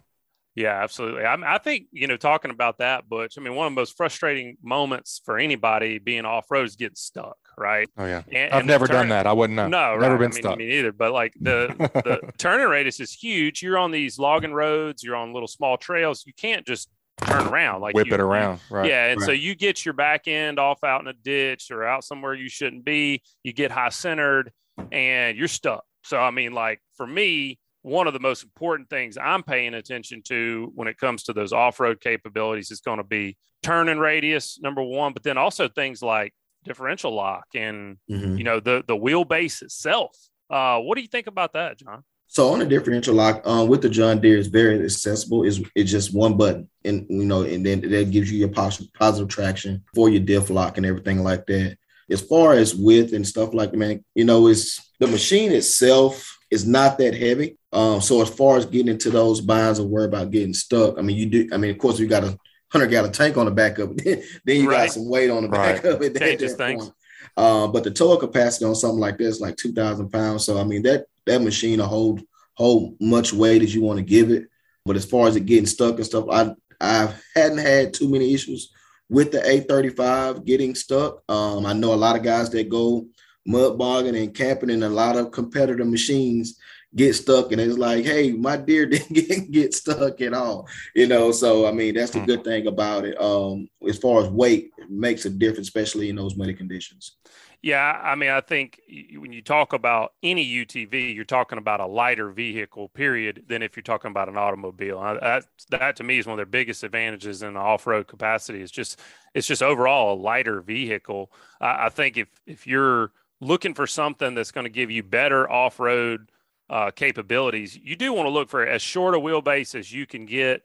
[0.54, 1.24] Yeah, absolutely.
[1.24, 3.38] I, I, think you know talking about that, Butch.
[3.38, 6.96] I mean, one of the most frustrating moments for anybody being off road is getting
[6.96, 7.88] stuck, right?
[7.96, 9.26] Oh yeah, and, I've and never turn, done that.
[9.26, 9.68] I wouldn't know.
[9.68, 10.00] No, right.
[10.00, 10.58] never been I mean, stuck.
[10.58, 10.92] Me neither.
[10.92, 13.62] But like the the turning radius is huge.
[13.62, 15.02] You're on these logging roads.
[15.02, 16.24] You're on little small trails.
[16.26, 19.26] You can't just turn around like whip you, it around right yeah and right.
[19.26, 22.48] so you get your back end off out in a ditch or out somewhere you
[22.48, 24.50] shouldn't be you get high centered
[24.90, 29.16] and you're stuck so i mean like for me one of the most important things
[29.16, 33.36] I'm paying attention to when it comes to those off-road capabilities is going to be
[33.62, 38.36] turning radius, number one, but then also things like differential lock and mm-hmm.
[38.36, 40.16] you know the the wheelbase itself.
[40.48, 42.02] Uh, what do you think about that, John?
[42.32, 45.44] So on the differential lock, um, with the John Deere, it's very accessible.
[45.44, 48.92] It's, it's just one button, and you know, and then that gives you your positive,
[48.94, 51.76] positive traction for your diff lock and everything like that.
[52.08, 56.38] As far as width and stuff like that, man, you know, it's the machine itself
[56.52, 57.58] is not that heavy.
[57.72, 61.02] Um, so as far as getting into those binds or worry about getting stuck, I
[61.02, 61.48] mean, you do.
[61.52, 62.38] I mean, of course, you got a
[62.70, 64.24] hundred gallon tank on the back of it.
[64.44, 64.86] then you right.
[64.86, 65.92] got some weight on the back right.
[65.92, 66.16] of it.
[66.18, 66.90] Changes things.
[67.36, 70.44] Um, but the total capacity on something like this, like two thousand pounds.
[70.44, 72.22] So I mean, that that machine will hold
[72.54, 74.48] hold much weight as you want to give it.
[74.84, 78.32] But as far as it getting stuck and stuff, I I hadn't had too many
[78.32, 78.72] issues
[79.08, 81.22] with the 835 getting stuck.
[81.28, 83.06] Um, I know a lot of guys that go
[83.46, 86.58] mud bogging and camping in a lot of competitor machines
[86.96, 91.06] get stuck and it's like hey my Deere didn't get, get stuck at all you
[91.06, 91.32] know?
[91.32, 92.26] So i mean that's the hmm.
[92.26, 96.16] good thing about it um as far as weight it makes a difference especially in
[96.16, 97.16] those muddy conditions.
[97.62, 98.80] Yeah i mean i think
[99.16, 103.76] when you talk about any utv you're talking about a lighter vehicle period than if
[103.76, 105.00] you're talking about an automobile.
[105.20, 108.60] That, that to me is one of their biggest advantages in the off-road capacity.
[108.60, 108.98] Is just
[109.34, 111.30] it's just overall a lighter vehicle.
[111.60, 115.50] I, I think if if you're looking for something that's going to give you better
[115.50, 116.30] off-road
[116.70, 120.24] uh, capabilities, you do want to look for as short a wheelbase as you can
[120.24, 120.62] get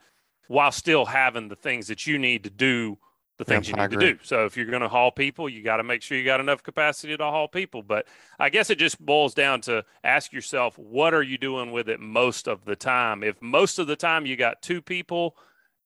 [0.48, 2.98] while still having the things that you need to do
[3.38, 4.18] the things you need to do.
[4.24, 6.64] So if you're going to haul people, you got to make sure you got enough
[6.64, 7.84] capacity to haul people.
[7.84, 8.08] But
[8.40, 12.00] I guess it just boils down to ask yourself, what are you doing with it
[12.00, 13.24] most of the time?
[13.24, 15.36] If most of the time you got two people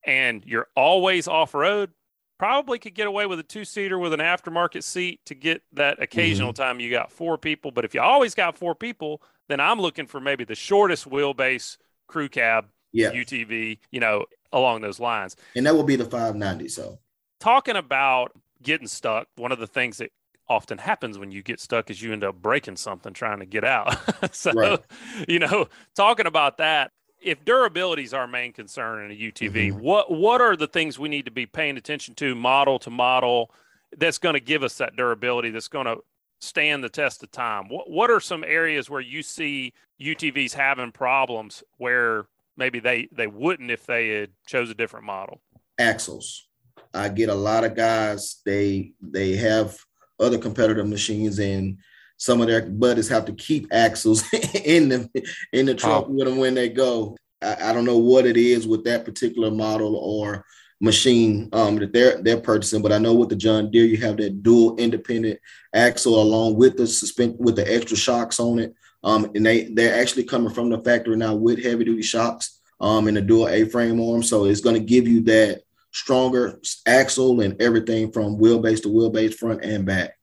[0.06, 1.90] and you're always off road,
[2.40, 6.02] probably could get away with a two seater with an aftermarket seat to get that
[6.02, 6.64] occasional mm-hmm.
[6.64, 7.70] time you got four people.
[7.70, 11.78] But if you always got four people, then I'm looking for maybe the shortest wheelbase
[12.08, 13.12] crew cab yeah.
[13.12, 15.36] UTV, you know, along those lines.
[15.56, 16.70] And that will be the 590.
[16.70, 16.98] So
[17.40, 18.32] talking about
[18.64, 20.12] getting stuck, one of the things that
[20.48, 23.64] often happens when you get stuck is you end up breaking something trying to get
[23.64, 23.96] out.
[24.34, 24.80] so, right.
[25.28, 29.80] you know, talking about that, if durability is our main concern in a UTV, mm-hmm.
[29.80, 33.52] what what are the things we need to be paying attention to model to model
[33.98, 35.98] that's going to give us that durability that's going to
[36.40, 37.68] stand the test of time?
[37.70, 42.26] What what are some areas where you see UTVs having problems where
[42.58, 45.42] maybe they they wouldn't if they had chose a different model?
[45.78, 46.48] Axles.
[46.94, 48.42] I get a lot of guys.
[48.46, 49.78] They they have
[50.20, 51.78] other competitive machines, and
[52.20, 54.24] some of their buddies have to keep axles
[54.66, 56.12] in the in the truck oh.
[56.12, 57.18] with them when they go.
[57.42, 60.46] I, I, don't know what it is with that particular model or
[60.82, 64.18] machine um, that they're they're purchasing, but I know with the John Deere, you have
[64.18, 65.40] that dual independent
[65.74, 68.76] axle along with the suspend with the extra shocks on it.
[69.02, 73.08] Um, and they they're actually coming from the factory now with heavy duty shocks um,
[73.08, 74.24] and a dual A-frame arm.
[74.24, 79.36] So it's going to give you that stronger axle and everything from wheelbase to wheelbase
[79.36, 80.19] front and back.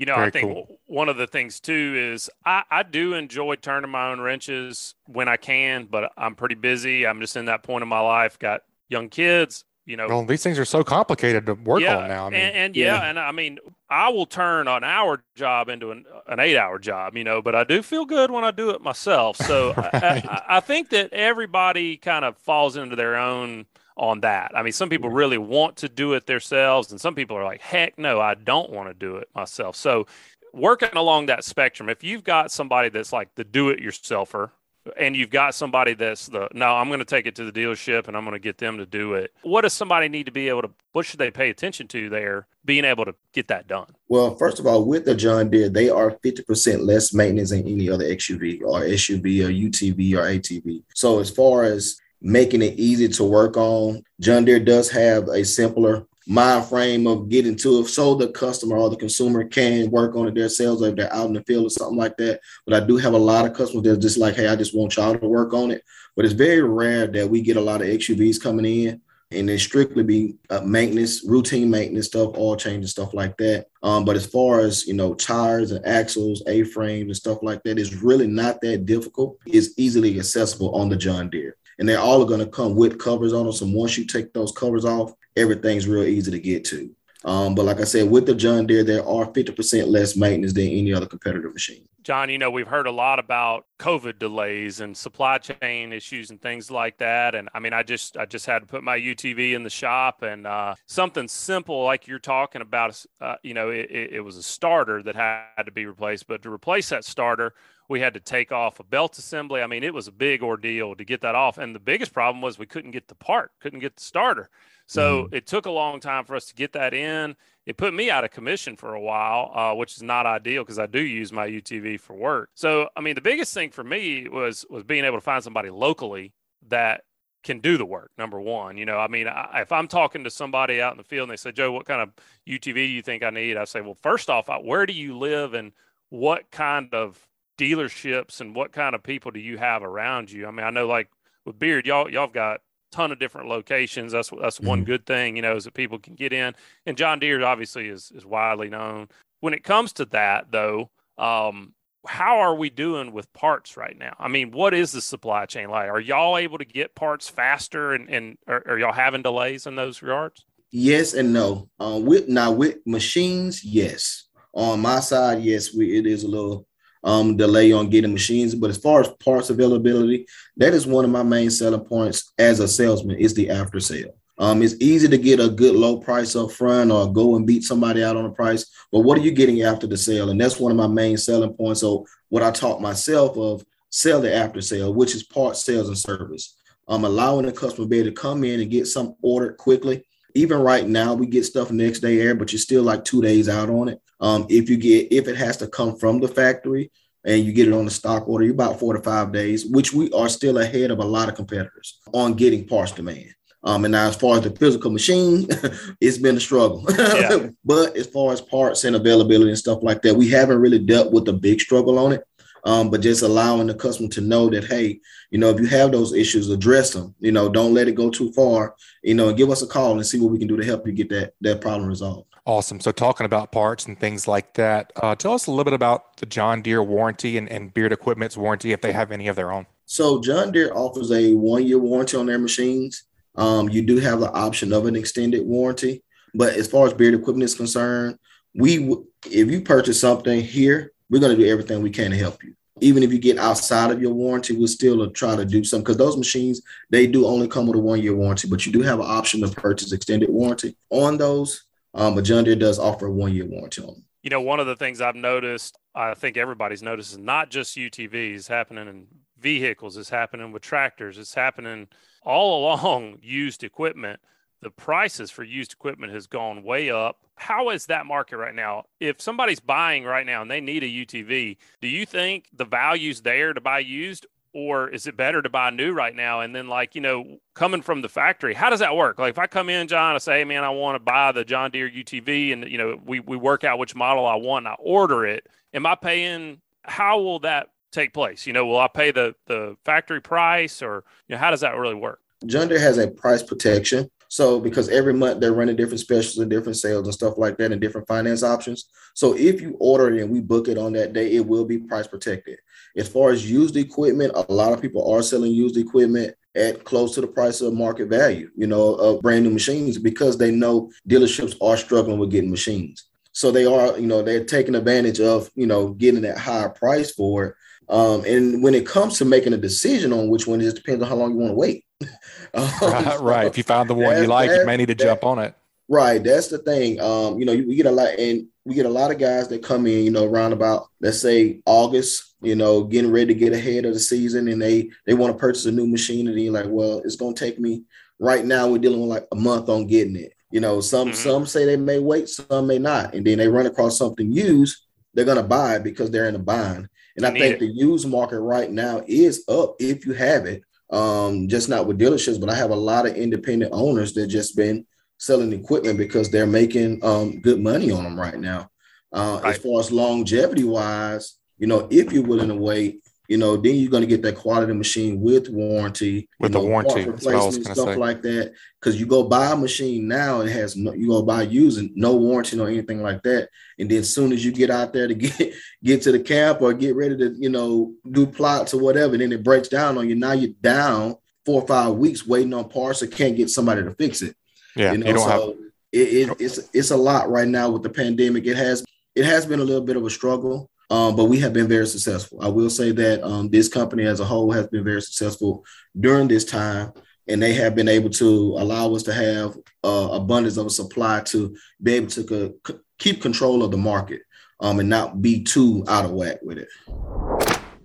[0.00, 0.80] You know, Very I think cool.
[0.86, 5.28] one of the things too is I, I do enjoy turning my own wrenches when
[5.28, 7.06] I can, but I'm pretty busy.
[7.06, 10.08] I'm just in that point in my life, got young kids, you know.
[10.08, 12.28] Well, these things are so complicated to work yeah, on now.
[12.28, 13.58] I mean, and, and yeah, yeah, and I mean,
[13.90, 17.54] I will turn an hour job into an, an eight hour job, you know, but
[17.54, 19.36] I do feel good when I do it myself.
[19.36, 19.94] So right.
[19.94, 23.66] I, I, I think that everybody kind of falls into their own–
[24.00, 24.50] on that.
[24.54, 27.60] I mean, some people really want to do it themselves, and some people are like,
[27.60, 29.76] heck no, I don't want to do it myself.
[29.76, 30.06] So,
[30.54, 34.50] working along that spectrum, if you've got somebody that's like the do it yourselfer,
[34.96, 38.08] and you've got somebody that's the no, I'm going to take it to the dealership
[38.08, 39.32] and I'm going to get them to do it.
[39.42, 40.70] What does somebody need to be able to?
[40.92, 43.94] What should they pay attention to there, being able to get that done?
[44.08, 47.90] Well, first of all, with the John Deere, they are 50% less maintenance than any
[47.90, 50.82] other XUV or SUV or UTV or ATV.
[50.94, 54.02] So as far as making it easy to work on.
[54.20, 58.76] John Deere does have a simpler mind frame of getting to it so the customer
[58.76, 61.70] or the consumer can work on it themselves if they're out in the field or
[61.70, 62.40] something like that.
[62.66, 64.74] But I do have a lot of customers that are just like, hey, I just
[64.74, 65.82] want y'all to work on it.
[66.14, 69.00] But it's very rare that we get a lot of XUVs coming in
[69.32, 73.66] and they strictly be uh, maintenance, routine maintenance stuff, oil change and stuff like that.
[73.82, 77.78] Um, but as far as you know, tires and axles, A-frames and stuff like that,
[77.78, 79.38] is really not that difficult.
[79.46, 82.98] It's easily accessible on the John Deere and they all are going to come with
[82.98, 83.52] covers on them.
[83.52, 86.94] So once you take those covers off, everything's real easy to get to.
[87.24, 90.68] Um, but like I said, with the John Deere, there are 50% less maintenance than
[90.68, 91.86] any other competitor machine.
[92.02, 96.40] John, you know, we've heard a lot about COVID delays and supply chain issues and
[96.40, 97.34] things like that.
[97.34, 100.22] And I mean, I just I just had to put my UTV in the shop
[100.22, 104.42] and uh, something simple like you're talking about, uh, you know, it, it was a
[104.42, 106.26] starter that had to be replaced.
[106.26, 107.52] But to replace that starter,
[107.90, 109.60] we had to take off a belt assembly.
[109.60, 111.58] I mean, it was a big ordeal to get that off.
[111.58, 114.48] And the biggest problem was we couldn't get the part, couldn't get the starter.
[114.90, 115.36] So mm-hmm.
[115.36, 117.36] it took a long time for us to get that in.
[117.64, 120.80] It put me out of commission for a while, uh, which is not ideal because
[120.80, 122.50] I do use my UTV for work.
[122.54, 125.70] So, I mean, the biggest thing for me was was being able to find somebody
[125.70, 126.32] locally
[126.70, 127.04] that
[127.44, 128.10] can do the work.
[128.18, 131.04] Number one, you know, I mean, I, if I'm talking to somebody out in the
[131.04, 132.10] field and they say, Joe, what kind of
[132.48, 133.56] UTV do you think I need?
[133.56, 135.70] I say, well, first off, where do you live and
[136.08, 140.48] what kind of dealerships and what kind of people do you have around you?
[140.48, 141.10] I mean, I know like
[141.44, 144.12] with Beard, y'all y'all have got ton of different locations.
[144.12, 144.66] That's that's mm-hmm.
[144.66, 146.54] one good thing, you know, is that people can get in.
[146.86, 149.08] And John Deere obviously is is widely known.
[149.40, 151.74] When it comes to that though, um,
[152.06, 154.14] how are we doing with parts right now?
[154.18, 155.88] I mean, what is the supply chain like?
[155.88, 159.76] Are y'all able to get parts faster and, and are, are y'all having delays in
[159.76, 160.44] those regards?
[160.70, 161.68] Yes and no.
[161.78, 164.28] Uh, with now with machines, yes.
[164.52, 166.66] On my side, yes, we it is a little
[167.04, 168.54] um, delay on getting machines.
[168.54, 172.60] But as far as parts availability, that is one of my main selling points as
[172.60, 174.14] a salesman is the after sale.
[174.38, 177.62] Um, it's easy to get a good low price up front or go and beat
[177.62, 180.30] somebody out on the price, but what are you getting after the sale?
[180.30, 181.80] And that's one of my main selling points.
[181.80, 185.98] So what I taught myself of sell the after sale, which is part sales and
[185.98, 186.56] service.
[186.88, 190.04] Um, allowing the customer be able to come in and get some ordered quickly.
[190.34, 193.48] Even right now, we get stuff next day air, but you're still like two days
[193.48, 194.00] out on it.
[194.20, 196.90] Um, if you get if it has to come from the factory
[197.24, 199.92] and you get it on the stock order, you're about four to five days, which
[199.92, 203.34] we are still ahead of a lot of competitors on getting parts demand.
[203.62, 205.46] Um, and now as far as the physical machine,
[206.00, 206.84] it's been a struggle.
[206.96, 207.48] Yeah.
[207.64, 211.12] but as far as parts and availability and stuff like that, we haven't really dealt
[211.12, 212.24] with a big struggle on it.
[212.64, 215.00] Um, but just allowing the customer to know that, hey,
[215.30, 217.14] you know, if you have those issues, address them.
[217.18, 218.74] You know, don't let it go too far.
[219.02, 220.92] You know, give us a call and see what we can do to help you
[220.92, 222.29] get that that problem resolved.
[222.50, 222.80] Awesome.
[222.80, 226.16] So, talking about parts and things like that, uh, tell us a little bit about
[226.16, 229.52] the John Deere warranty and, and Beard Equipment's warranty if they have any of their
[229.52, 229.66] own.
[229.86, 233.04] So, John Deere offers a one year warranty on their machines.
[233.36, 236.02] Um, you do have the option of an extended warranty,
[236.34, 238.18] but as far as Beard Equipment is concerned,
[238.52, 238.96] we
[239.26, 242.56] if you purchase something here, we're going to do everything we can to help you.
[242.80, 245.98] Even if you get outside of your warranty, we'll still try to do something because
[245.98, 248.98] those machines they do only come with a one year warranty, but you do have
[248.98, 251.66] an option to purchase extended warranty on those.
[251.94, 254.04] Um, but John Deere does offer a one year warranty on them.
[254.22, 257.76] You know, one of the things I've noticed, I think everybody's noticed, is not just
[257.76, 259.06] UTVs happening in
[259.38, 261.88] vehicles, it's happening with tractors, it's happening
[262.22, 264.20] all along used equipment.
[264.62, 267.24] The prices for used equipment has gone way up.
[267.36, 268.84] How is that market right now?
[269.00, 273.22] If somebody's buying right now and they need a UTV, do you think the value's
[273.22, 276.40] there to buy used, or is it better to buy new right now?
[276.40, 279.18] And then, like, you know, coming from the factory, how does that work?
[279.18, 281.44] Like, if I come in, John, I say, hey, man, I want to buy the
[281.44, 284.72] John Deere UTV, and, you know, we, we work out which model I want and
[284.72, 285.46] I order it.
[285.72, 286.60] Am I paying?
[286.82, 288.46] How will that take place?
[288.46, 291.76] You know, will I pay the, the factory price or, you know, how does that
[291.76, 292.20] really work?
[292.46, 294.10] John Deere has a price protection.
[294.30, 297.72] So because every month they're running different specials and different sales and stuff like that
[297.72, 298.88] and different finance options.
[299.14, 301.78] So if you order it and we book it on that day, it will be
[301.78, 302.60] price protected.
[302.96, 307.12] As far as used equipment, a lot of people are selling used equipment at close
[307.16, 310.92] to the price of market value, you know, of brand new machines because they know
[311.08, 313.06] dealerships are struggling with getting machines.
[313.32, 317.10] So they are, you know, they're taking advantage of, you know, getting that higher price
[317.10, 317.54] for it.
[317.88, 321.02] Um, and when it comes to making a decision on which one, it just depends
[321.02, 321.84] on how long you want to wait.
[322.54, 323.46] um, right, right.
[323.46, 325.54] If you found the one you like, you may need to that, jump on it.
[325.88, 326.22] Right.
[326.22, 327.00] That's the thing.
[327.00, 329.62] Um, you know, we get a lot, and we get a lot of guys that
[329.62, 333.52] come in, you know, around about let's say August, you know, getting ready to get
[333.52, 336.52] ahead of the season, and they they want to purchase a new machine, and you're
[336.52, 337.82] like, well, it's gonna take me
[338.18, 338.68] right now.
[338.68, 340.32] We're dealing with like a month on getting it.
[340.50, 341.16] You know, some mm-hmm.
[341.16, 344.78] some say they may wait, some may not, and then they run across something used,
[345.14, 346.88] they're gonna buy it because they're in a bind.
[347.16, 347.60] And I think it.
[347.60, 350.62] the used market right now is up if you have it.
[350.92, 354.56] Um, just not with dealerships, but I have a lot of independent owners that just
[354.56, 354.86] been
[355.18, 358.70] selling equipment because they're making um, good money on them right now.
[359.12, 359.54] Uh, right.
[359.54, 363.76] As far as longevity wise, you know, if you're willing to wait, you know, then
[363.76, 367.76] you're going to get that quality machine with warranty, with the know, warranty, replacement stuff
[367.76, 367.94] say.
[367.94, 368.52] like that.
[368.80, 372.16] Because you go buy a machine now, it has no, you go buy using no
[372.16, 375.14] warranty or anything like that, and then as soon as you get out there to
[375.26, 379.16] get get to the camp or get ready to, you know, do plots or whatever,
[379.16, 380.16] then it breaks down on you.
[380.16, 381.14] Now you're down
[381.46, 384.34] four or five weeks waiting on parts or can't get somebody to fix it.
[384.74, 385.56] Yeah, you, know, you don't so have.
[385.92, 388.44] It, it, it's it's a lot right now with the pandemic.
[388.46, 390.68] It has it has been a little bit of a struggle.
[390.90, 392.42] Um, but we have been very successful.
[392.42, 395.64] I will say that um, this company as a whole has been very successful
[395.98, 396.92] during this time,
[397.28, 401.56] and they have been able to allow us to have uh, abundance of supply to
[401.80, 402.60] be able to
[402.98, 404.22] keep control of the market
[404.58, 406.68] um, and not be too out of whack with it.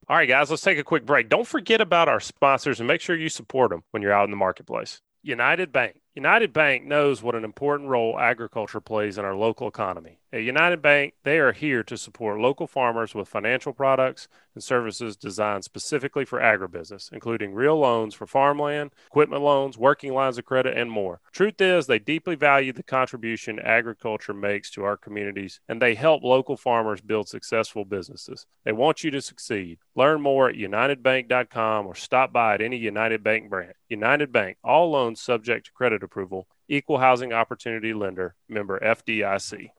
[0.07, 1.29] All right, guys, let's take a quick break.
[1.29, 4.31] Don't forget about our sponsors and make sure you support them when you're out in
[4.31, 5.01] the marketplace.
[5.23, 5.99] United Bank.
[6.13, 10.19] United Bank knows what an important role agriculture plays in our local economy.
[10.35, 15.15] At United Bank, they are here to support local farmers with financial products and services
[15.15, 20.77] designed specifically for agribusiness, including real loans for farmland, equipment loans, working lines of credit,
[20.77, 21.21] and more.
[21.31, 26.21] Truth is, they deeply value the contribution agriculture makes to our communities, and they help
[26.21, 28.45] local farmers build successful businesses.
[28.65, 29.79] They want you to succeed.
[29.95, 33.77] Learn more at unitedbank.com or stop by at any United Bank branch.
[33.87, 39.69] United Bank, all loans subject to credit approval, equal housing opportunity lender, member FDIC.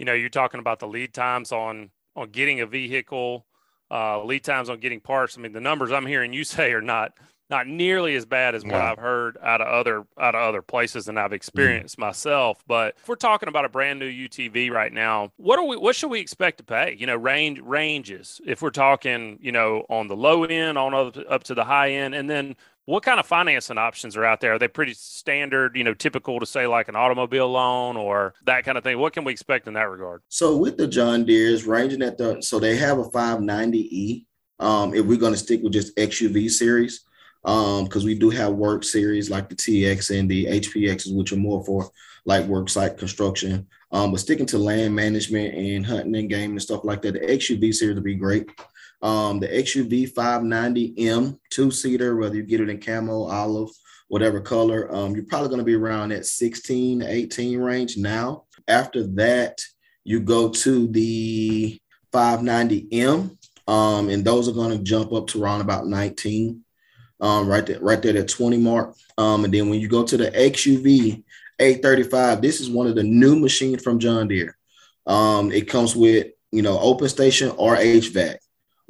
[0.00, 3.44] You know, you're talking about the lead times on on getting a vehicle,
[3.90, 5.36] uh, lead times on getting parts.
[5.36, 7.12] I mean, the numbers I'm hearing you say are not
[7.50, 11.06] not nearly as bad as what I've heard out of other out of other places
[11.06, 12.00] and I've experienced mm.
[12.00, 12.64] myself.
[12.66, 15.94] But if we're talking about a brand new UTV right now, what are we what
[15.94, 16.96] should we expect to pay?
[16.98, 18.40] You know, range ranges.
[18.46, 21.90] If we're talking, you know, on the low end, on up up to the high
[21.90, 22.56] end, and then
[22.90, 24.54] what kind of financing options are out there?
[24.54, 28.64] Are they pretty standard, you know, typical to say like an automobile loan or that
[28.64, 28.98] kind of thing?
[28.98, 30.22] What can we expect in that regard?
[30.28, 34.26] So with the John Deere's ranging at the so they have a 590E.
[34.58, 37.04] Um, if we're going to stick with just XUV series,
[37.44, 41.36] um, because we do have work series like the TX and the HPXs, which are
[41.36, 41.90] more for
[42.26, 43.66] like work site construction.
[43.92, 47.20] Um, but sticking to land management and hunting and game and stuff like that, the
[47.20, 48.50] XUV series would be great.
[49.02, 53.70] Um, the XUV 590M two seater, whether you get it in camo, olive,
[54.08, 54.94] whatever color.
[54.94, 58.44] Um, you're probably going to be around that 16, 18 range now.
[58.68, 59.60] After that,
[60.04, 61.80] you go to the
[62.12, 63.36] 590M,
[63.68, 66.62] um, and those are going to jump up to around about 19,
[67.20, 68.96] um, right there, right there at 20 mark.
[69.16, 71.22] Um, and then when you go to the XUV
[71.58, 74.56] 835, this is one of the new machines from John Deere.
[75.06, 78.36] Um, it comes with you know open station or HVAC,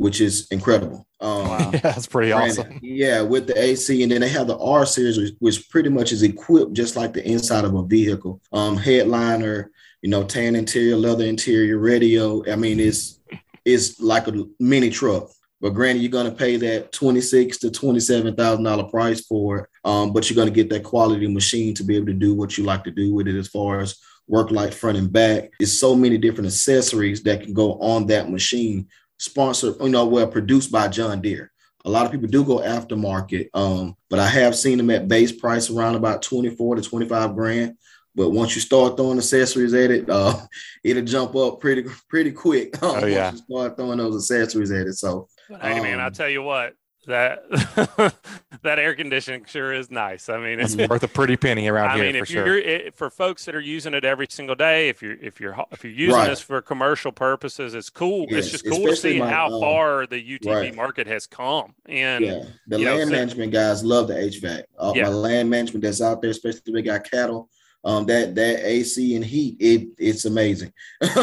[0.01, 1.07] which is incredible.
[1.21, 1.71] Um, wow.
[1.75, 2.81] yeah, that's pretty awesome.
[2.81, 6.23] Yeah, with the AC, and then they have the R series, which pretty much is
[6.23, 8.41] equipped just like the inside of a vehicle.
[8.51, 9.71] Um, headliner,
[10.01, 12.43] you know, tan interior, leather interior, radio.
[12.51, 13.21] I mean, it's
[13.67, 15.29] it's like a mini truck.
[15.61, 19.59] But granted, you're gonna pay that twenty six to twenty seven thousand dollar price for
[19.59, 19.67] it.
[19.85, 22.65] Um, but you're gonna get that quality machine to be able to do what you
[22.65, 23.99] like to do with it, as far as
[24.31, 25.51] work light front and back.
[25.61, 28.89] It's so many different accessories that can go on that machine.
[29.21, 31.53] Sponsored, you know, well produced by John Deere.
[31.85, 35.31] A lot of people do go aftermarket, um, but I have seen them at base
[35.31, 37.77] price around about 24 to 25 grand.
[38.15, 40.35] But once you start throwing accessories at it, uh,
[40.85, 42.83] it'll jump up pretty pretty quick.
[42.83, 44.95] Um, oh yeah, once you start throwing those accessories at it.
[44.95, 46.75] So, hey um, man, I tell you what,
[47.07, 47.49] that
[48.63, 50.29] that air conditioning sure is nice.
[50.29, 52.05] I mean, it's worth a pretty penny around I here.
[52.05, 55.03] I mean, if you're it, for folks that are using it every single day, if
[55.03, 56.29] you're if you're if you're using right.
[56.29, 58.27] this for commercial purposes, it's cool.
[58.29, 58.45] Yes.
[58.45, 60.75] It's just cool Especially to see my, how uh, far the UTV right.
[60.75, 61.75] market has come.
[61.87, 64.65] And yeah, the land know, management guys love the HVAC.
[64.79, 65.05] Uh, yeah.
[65.05, 67.49] My land management that's out there, especially if they got cattle
[67.85, 70.73] um, that that AC and heat, it it's amazing.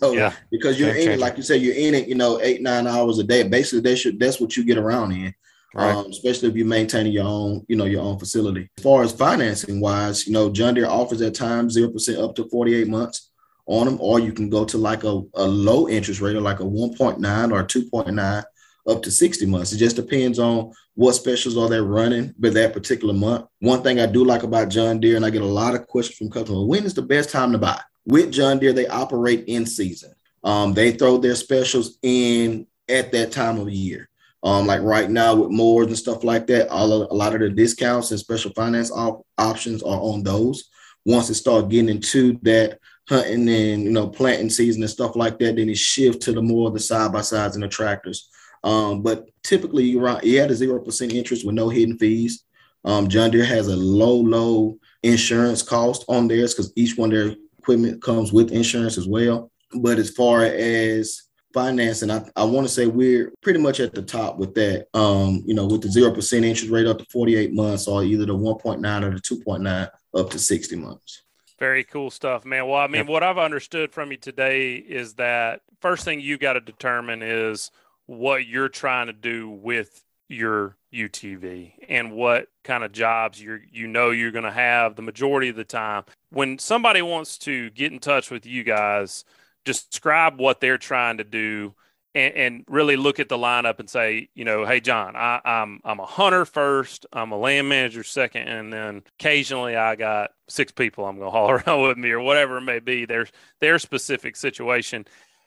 [0.00, 2.62] so yeah, because you're in it, like you said, you're in it, you know, eight
[2.62, 3.42] nine hours a day.
[3.42, 5.34] Basically, that should that's what you get around in.
[5.74, 5.94] Right.
[5.94, 8.70] Um, especially if you're maintaining your own, you know, your own facility.
[8.78, 12.34] As far as financing wise, you know, John Deere offers at times zero percent up
[12.36, 13.30] to 48 months
[13.66, 16.60] on them, or you can go to like a, a low interest rate, or like
[16.60, 18.44] a 1.9 or 2.9
[18.86, 19.72] up to 60 months.
[19.72, 23.46] It just depends on what specials are they running for that particular month.
[23.60, 26.18] One thing I do like about John Deere, and I get a lot of questions
[26.18, 27.80] from customers, when is the best time to buy?
[28.06, 30.12] With John Deere, they operate in season.
[30.44, 34.08] Um, they throw their specials in at that time of year.
[34.42, 37.40] Um, like right now with mowers and stuff like that, all of, a lot of
[37.40, 40.70] the discounts and special finance op- options are on those.
[41.04, 42.78] Once it start getting into that
[43.08, 46.42] hunting and you know planting season and stuff like that, then it shifts to the
[46.42, 48.28] more of the side by sides and the tractors.
[48.64, 52.44] Um, but typically, you are you had a zero percent interest with no hidden fees.
[52.84, 57.18] Um, John Deere has a low, low insurance cost on theirs because each one of
[57.18, 59.50] their equipment comes with insurance as well.
[59.74, 64.02] But as far as financing, I, I want to say we're pretty much at the
[64.02, 64.86] top with that.
[64.94, 68.26] Um, you know, with the zero percent interest rate up to 48 months, or either
[68.26, 71.22] the 1.9 or the 2.9 up to 60 months.
[71.58, 72.66] Very cool stuff, man.
[72.66, 76.52] Well, I mean, what I've understood from you today is that first thing you got
[76.52, 77.70] to determine is
[78.06, 83.86] what you're trying to do with your UTV and what kind of jobs you you
[83.86, 86.04] know you're going to have the majority of the time.
[86.30, 89.24] When somebody wants to get in touch with you guys,
[89.64, 91.74] describe what they're trying to do
[92.14, 95.80] and, and really look at the lineup and say, you know, hey John, I, I'm
[95.84, 100.72] I'm a hunter first, I'm a land manager second, and then occasionally I got six
[100.72, 103.04] people I'm going to haul around with me or whatever it may be.
[103.04, 103.26] Their
[103.60, 105.06] their specific situation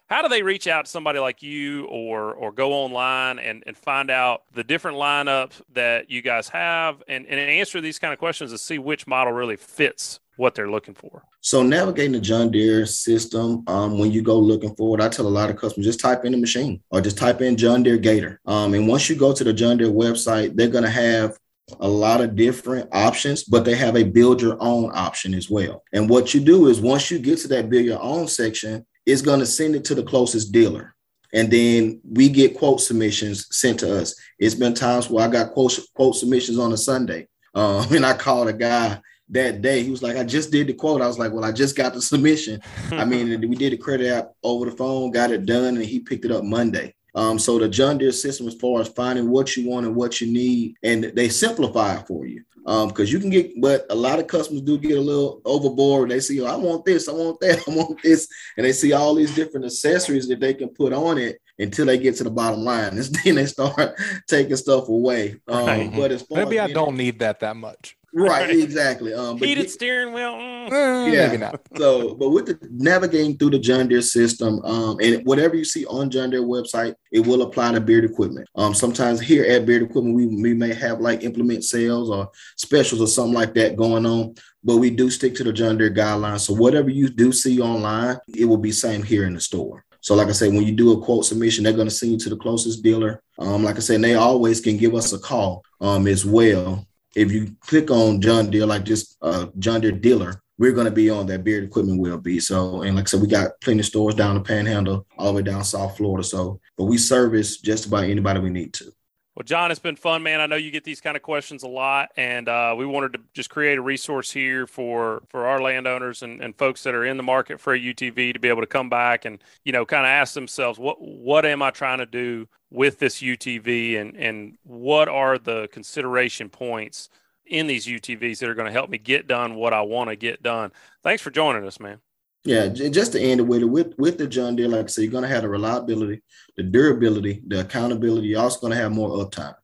[0.09, 3.77] how do they reach out to somebody like you or or go online and, and
[3.77, 8.19] find out the different lineups that you guys have and, and answer these kind of
[8.19, 12.49] questions to see which model really fits what they're looking for so navigating the john
[12.49, 15.85] deere system um, when you go looking for it i tell a lot of customers
[15.85, 19.09] just type in the machine or just type in john deere gator um, and once
[19.09, 21.37] you go to the john deere website they're going to have
[21.81, 25.83] a lot of different options, but they have a build your own option as well.
[25.93, 29.21] And what you do is once you get to that build your own section, is
[29.21, 30.95] going to send it to the closest dealer.
[31.33, 34.15] And then we get quote submissions sent to us.
[34.39, 37.27] It's been times where I got quote, quote submissions on a Sunday.
[37.53, 38.99] Um, and I called a guy
[39.29, 39.83] that day.
[39.83, 41.01] He was like, I just did the quote.
[41.01, 42.61] I was like, Well, I just got the submission.
[42.91, 45.99] I mean, we did the credit app over the phone, got it done, and he
[45.99, 46.95] picked it up Monday.
[47.15, 50.21] Um, so the John Deere system, as far as finding what you want and what
[50.21, 53.95] you need, and they simplify it for you because um, you can get, but a
[53.95, 56.09] lot of customers do get a little overboard.
[56.09, 58.93] They see, oh, I want this, I want that, I want this, and they see
[58.93, 62.31] all these different accessories that they can put on it until they get to the
[62.31, 62.97] bottom line.
[62.97, 65.35] And then they start taking stuff away.
[65.47, 65.91] Um, right.
[65.93, 67.97] But as maybe as I don't need that that much.
[68.13, 69.13] Right, exactly.
[69.13, 70.33] Um, Heated get, steering wheel.
[70.33, 70.71] Mm.
[70.71, 71.27] Eh, yeah.
[71.27, 71.61] Maybe not.
[71.77, 75.85] so, but with the navigating through the John Deere system, um, and whatever you see
[75.85, 78.47] on John Deere website, it will apply to Beard equipment.
[78.55, 83.01] Um, sometimes here at Beard equipment, we, we may have like implement sales or specials
[83.01, 84.33] or something like that going on,
[84.63, 86.41] but we do stick to the John Deere guidelines.
[86.41, 89.85] So whatever you do see online, it will be same here in the store.
[90.01, 92.17] So, like I said, when you do a quote submission, they're going to send you
[92.19, 93.21] to the closest dealer.
[93.37, 97.31] Um, like I said, they always can give us a call um, as well if
[97.31, 101.09] you click on John Deere, like just uh, John Deere dealer, we're going to be
[101.09, 102.39] on that Beard Equipment will be.
[102.39, 105.37] So, and like I said, we got plenty of stores down the Panhandle, all the
[105.37, 106.23] way down South Florida.
[106.23, 108.91] So, but we service just about anybody we need to.
[109.39, 110.41] Well, John, it's been fun, man.
[110.41, 113.21] I know you get these kind of questions a lot, and uh, we wanted to
[113.33, 117.15] just create a resource here for for our landowners and, and folks that are in
[117.15, 120.05] the market for a UTV to be able to come back and you know kind
[120.05, 124.57] of ask themselves what what am I trying to do with this UTV, and and
[124.63, 127.07] what are the consideration points
[127.45, 130.17] in these UTVs that are going to help me get done what I want to
[130.17, 130.73] get done.
[131.01, 131.99] Thanks for joining us, man.
[132.45, 135.11] Yeah, just to end it with with with the John Deere, like I said, you're
[135.11, 136.21] going to have the reliability,
[136.55, 138.29] the durability, the accountability.
[138.29, 139.55] You're also going to have more uptime.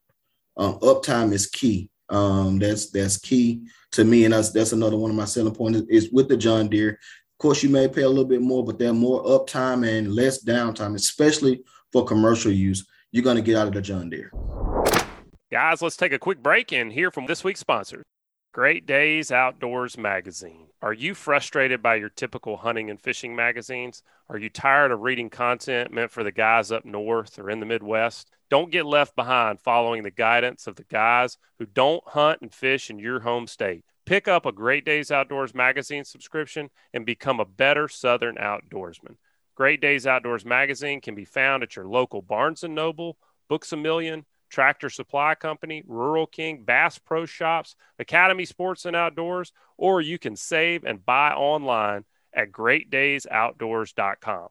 [0.58, 1.90] Um, uptime is key.
[2.10, 5.82] Um, that's that's key to me, and that's that's another one of my selling points
[5.90, 6.92] is, with the John Deere.
[6.92, 10.44] Of course, you may pay a little bit more, but they're more uptime and less
[10.44, 12.86] downtime, especially for commercial use.
[13.12, 14.32] You're going to get out of the John Deere.
[15.52, 18.04] Guys, let's take a quick break and hear from this week's sponsor,
[18.54, 20.68] Great Days Outdoors Magazine.
[20.86, 24.04] Are you frustrated by your typical hunting and fishing magazines?
[24.30, 27.66] Are you tired of reading content meant for the guys up north or in the
[27.66, 28.30] Midwest?
[28.52, 32.92] Don't get left behind following the guidance of the guys who don't hunt and fish
[32.92, 33.84] in your home state.
[34.06, 39.16] Pick up a Great Days Outdoors magazine subscription and become a better Southern outdoorsman.
[39.56, 43.18] Great Days Outdoors magazine can be found at your local Barnes & Noble,
[43.50, 44.24] Books A Million,
[44.56, 50.38] Tractor Supply Company, Rural King, Bass Pro Shops, Academy Sports and Outdoors, or you can
[50.38, 54.48] save and buy online at greatdaysoutdoors.com.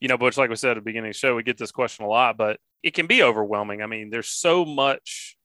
[0.00, 1.72] You know, Butch, like we said at the beginning of the show, we get this
[1.72, 3.80] question a lot, but it can be overwhelming.
[3.80, 5.38] I mean, there's so much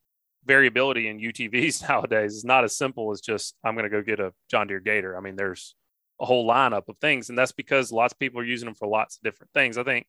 [0.43, 2.35] variability in UTVs nowadays.
[2.35, 5.15] It's not as simple as just, I'm going to go get a John Deere Gator.
[5.15, 5.75] I mean, there's
[6.19, 7.29] a whole lineup of things.
[7.29, 9.77] And that's because lots of people are using them for lots of different things.
[9.77, 10.07] I think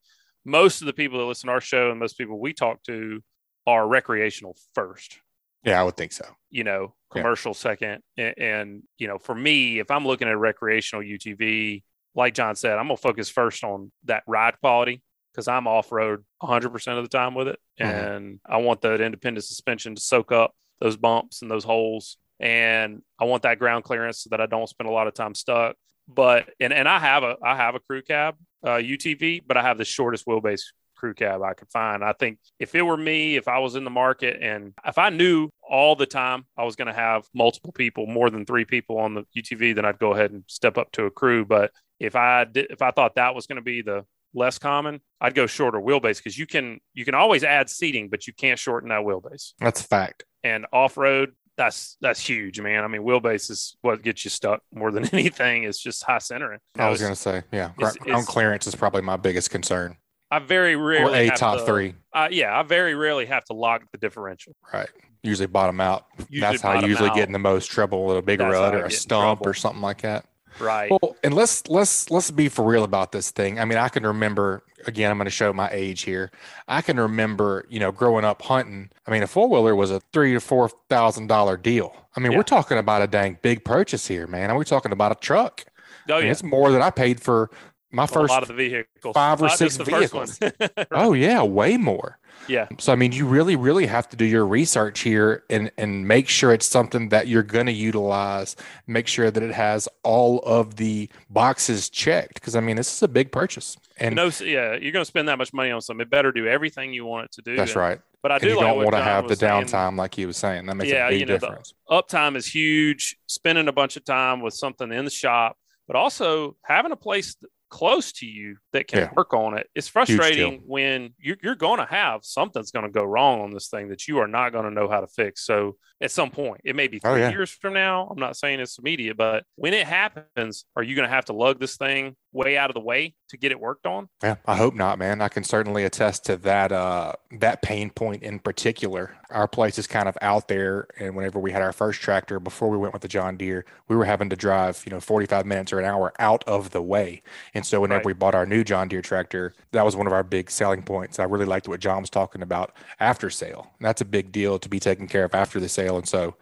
[0.49, 3.23] most of the people that listen to our show and most people we talk to
[3.67, 5.21] are recreational first.
[5.63, 6.25] Yeah, I would think so.
[6.51, 7.59] You know, commercial yeah.
[7.59, 8.03] second.
[8.17, 11.83] And, and, you know, for me, if I'm looking at a recreational UTV,
[12.15, 15.93] like John said, I'm going to focus first on that ride quality because I'm off
[15.93, 17.59] road 100% of the time with it.
[17.79, 17.91] Mm-hmm.
[17.91, 22.17] And I want that independent suspension to soak up those bumps and those holes.
[22.41, 25.35] And I want that ground clearance so that I don't spend a lot of time
[25.35, 25.77] stuck.
[26.09, 29.63] But, and, and I have a, I have a crew cab uh, UTV, but I
[29.63, 30.63] have the shortest wheelbase
[30.97, 32.05] crew cab I could find.
[32.05, 35.11] I think if it were me, if I was in the market and if I
[35.11, 38.99] knew all the time I was going to have multiple people, more than three people
[38.99, 41.45] on the UTV, then I'd go ahead and step up to a crew.
[41.45, 44.05] But if I did, if I thought that was going to be the
[44.35, 48.27] less common, I'd go shorter wheelbase because you can you can always add seating, but
[48.27, 49.53] you can't shorten that wheelbase.
[49.61, 50.25] That's a fact.
[50.43, 52.85] And off road, that's that's huge, man.
[52.85, 55.65] I mean, wheelbase is what gets you stuck more than anything.
[55.65, 56.61] It's just high centering.
[56.79, 59.97] I was going to say, yeah, ground, ground clearance is probably my biggest concern.
[60.31, 61.95] I very rarely or a top to, three.
[62.13, 64.55] Uh, yeah, I very rarely have to lock the differential.
[64.73, 64.89] Right.
[65.23, 66.07] Usually bottom out.
[66.29, 67.17] Usually that's how you usually out.
[67.17, 69.83] get in the most trouble with a big that's rut or a stump or something
[69.83, 70.27] like that.
[70.61, 70.91] Right.
[70.91, 73.59] Well, and let's let's let's be for real about this thing.
[73.59, 75.11] I mean, I can remember again.
[75.11, 76.33] I'm going to show my age here.
[76.67, 78.91] I can remember, you know, growing up hunting.
[79.07, 81.95] I mean, a four wheeler was a three to four thousand dollar deal.
[82.17, 82.39] I mean, yeah.
[82.39, 84.51] we're talking about a dang big purchase here, man.
[84.51, 85.65] And we're talking about a truck.
[86.09, 87.51] Oh I mean, yeah, it's more than I paid for
[87.91, 90.39] my well, first a lot of the vehicles, five or six vehicles.
[90.41, 90.71] right.
[90.91, 92.19] Oh yeah, way more.
[92.47, 92.69] Yeah.
[92.79, 96.29] So I mean, you really, really have to do your research here and and make
[96.29, 98.57] sure it's something that you're going to utilize.
[98.87, 103.03] Make sure that it has all of the boxes checked because I mean, this is
[103.03, 103.77] a big purchase.
[103.99, 106.03] And no, yeah, you're going to spend that much money on something.
[106.03, 107.57] It better do everything you want it to do.
[107.57, 108.01] That's and, right.
[108.23, 110.27] But I and do you like don't want to have the saying, downtime like he
[110.27, 110.67] was saying.
[110.67, 111.75] That makes yeah, a big you know, difference.
[111.91, 113.17] uptime is huge.
[113.27, 117.37] Spending a bunch of time with something in the shop, but also having a place
[117.71, 119.11] close to you that can yeah.
[119.17, 119.69] work on it.
[119.75, 123.69] It's frustrating when you're, you're going to have something's going to go wrong on this
[123.69, 125.45] thing that you are not going to know how to fix.
[125.45, 127.31] So at some point, it may be oh, three oh, yeah.
[127.31, 128.09] years from now.
[128.11, 131.33] I'm not saying it's immediate, but when it happens, are you going to have to
[131.33, 134.09] lug this thing way out of the way to get it worked on?
[134.23, 135.21] Yeah, I hope not, man.
[135.21, 139.17] I can certainly attest to that uh that pain point in particular.
[139.31, 142.69] Our place is kind of out there and whenever we had our first tractor before
[142.69, 145.73] we went with the John Deere, we were having to drive, you know, 45 minutes
[145.73, 147.23] or an hour out of the way.
[147.55, 148.07] And so whenever right.
[148.07, 151.19] we bought our new John Deere tractor, that was one of our big selling points.
[151.19, 153.73] I really liked what John was talking about after sale.
[153.79, 156.37] And that's a big deal to be taken care of after the sale and so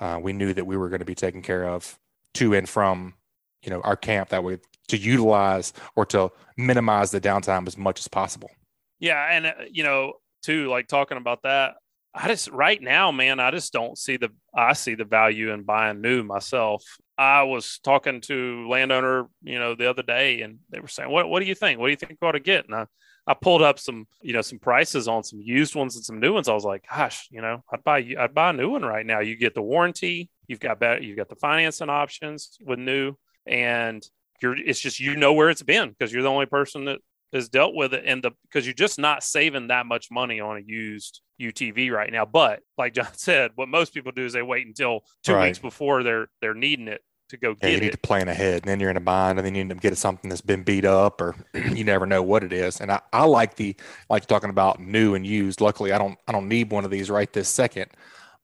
[0.00, 1.98] uh, we knew that we were going to be taken care of
[2.34, 3.14] to and from
[3.62, 4.58] you know our camp that way
[4.90, 8.50] to utilize or to minimize the downtime as much as possible.
[8.98, 11.74] Yeah, and uh, you know, too, like talking about that,
[12.14, 15.62] I just right now, man, I just don't see the I see the value in
[15.62, 16.84] buying new myself.
[17.16, 21.28] I was talking to landowner, you know, the other day, and they were saying, "What
[21.28, 21.78] What do you think?
[21.78, 22.86] What do you think we ought to get?" And I,
[23.26, 26.32] I pulled up some, you know, some prices on some used ones and some new
[26.34, 26.48] ones.
[26.48, 29.20] I was like, gosh, you know, I'd buy I'd buy a new one right now.
[29.20, 33.14] You get the warranty, you've got better, you've got the financing options with new,
[33.46, 34.02] and
[34.42, 37.00] you're it's just you know where it's been because you're the only person that
[37.32, 40.56] has dealt with it and the because you're just not saving that much money on
[40.56, 42.24] a used UTV right now.
[42.24, 45.46] But like John said, what most people do is they wait until two Right.
[45.46, 47.92] weeks before they're they're needing it to go Yeah, you get need it.
[47.92, 49.96] to plan ahead, and then you're in a bind, and then you end up getting
[49.96, 52.80] something that's been beat up, or you never know what it is.
[52.80, 53.76] And I, I like the
[54.08, 55.60] like talking about new and used.
[55.60, 57.90] Luckily, I don't I don't need one of these right this second,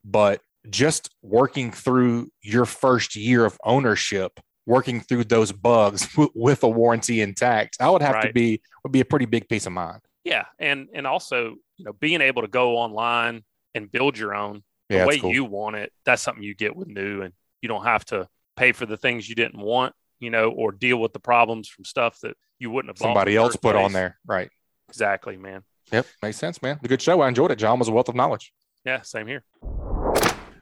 [0.04, 0.40] but
[0.70, 6.68] just working through your first year of ownership, working through those bugs w- with a
[6.68, 10.00] warranty intact, I would have to be would be a pretty big peace of mind.
[10.24, 13.44] Yeah, and and also you know being able to go online
[13.74, 15.32] and build your own Yeah, the way cool.
[15.32, 15.92] you want it.
[16.04, 19.28] That's something you get with new, and you don't have to pay for the things
[19.28, 22.90] you didn't want, you know, or deal with the problems from stuff that you wouldn't
[22.90, 22.98] have.
[22.98, 24.18] somebody else put on there.
[24.26, 24.50] Right.
[24.88, 25.62] Exactly, man.
[25.92, 26.06] Yep.
[26.22, 26.80] Makes sense, man.
[26.82, 27.20] A good show.
[27.20, 27.56] I enjoyed it.
[27.56, 28.52] John was a wealth of knowledge.
[28.84, 29.44] Yeah, same here.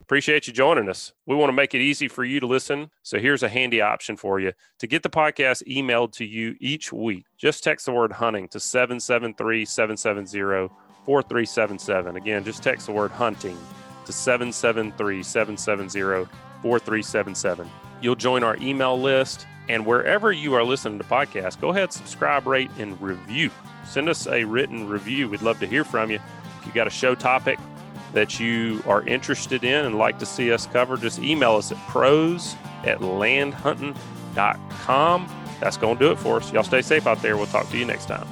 [0.04, 1.14] Appreciate you joining us.
[1.24, 2.90] We want to make it easy for you to listen.
[3.02, 4.52] So here's a handy option for you.
[4.80, 8.60] To get the podcast emailed to you each week, just text the word hunting to
[8.60, 10.68] 773 770
[11.06, 12.16] 4377.
[12.16, 13.56] Again, just text the word hunting
[14.04, 16.30] to 773 770
[16.60, 17.70] 4377.
[18.02, 19.46] You'll join our email list.
[19.70, 23.50] And wherever you are listening to podcasts, go ahead, subscribe, rate, and review.
[23.86, 25.30] Send us a written review.
[25.30, 26.18] We'd love to hear from you.
[26.60, 27.58] If you got a show topic
[28.14, 31.76] that you are interested in and like to see us cover, just email us at
[31.88, 35.28] pros at landhuntin.com.
[35.60, 36.50] That's going to do it for us.
[36.52, 37.36] Y'all stay safe out there.
[37.36, 38.26] We'll talk to you next time.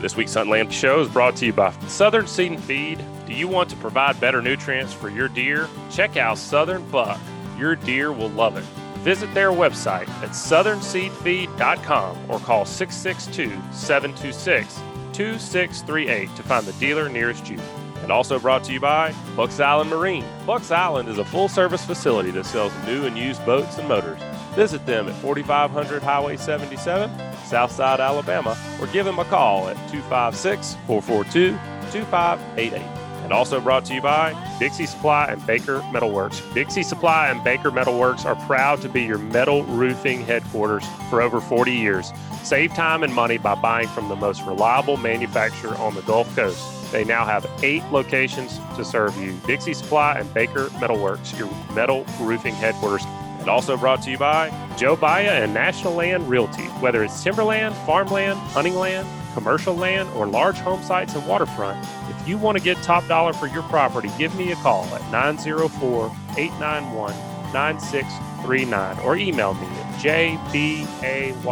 [0.00, 3.04] This week's Hunt Land Show is brought to you by Southern Seed and Feed.
[3.26, 5.68] Do you want to provide better nutrients for your deer?
[5.90, 7.18] Check out Southern Buck.
[7.58, 8.64] Your deer will love it.
[9.00, 14.74] Visit their website at southernseedfeed.com or call 662 726
[15.12, 17.58] 2638 to find the dealer nearest you.
[18.06, 20.24] And also brought to you by Bucks Island Marina.
[20.46, 24.20] Bucks Island is a full service facility that sells new and used boats and motors.
[24.54, 27.10] Visit them at 4500 Highway 77,
[27.44, 31.58] Southside, Alabama, or give them a call at 256 442
[31.90, 33.05] 2588.
[33.26, 36.54] And also brought to you by Dixie Supply and Baker Metalworks.
[36.54, 41.40] Dixie Supply and Baker Metalworks are proud to be your metal roofing headquarters for over
[41.40, 42.12] 40 years.
[42.44, 46.92] Save time and money by buying from the most reliable manufacturer on the Gulf Coast.
[46.92, 49.36] They now have eight locations to serve you.
[49.44, 53.04] Dixie Supply and Baker Metalworks, your metal roofing headquarters.
[53.40, 56.66] And also brought to you by Joe Baya and National Land Realty.
[56.78, 61.84] Whether it's timberland, farmland, hunting land, commercial land, or large home sites and waterfront,
[62.26, 66.06] you want to get top dollar for your property, give me a call at 904
[66.36, 67.12] 891
[67.52, 71.44] 9639 or email me at jbaya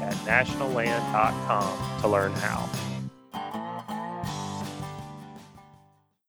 [0.00, 2.68] at nationalland.com to learn how.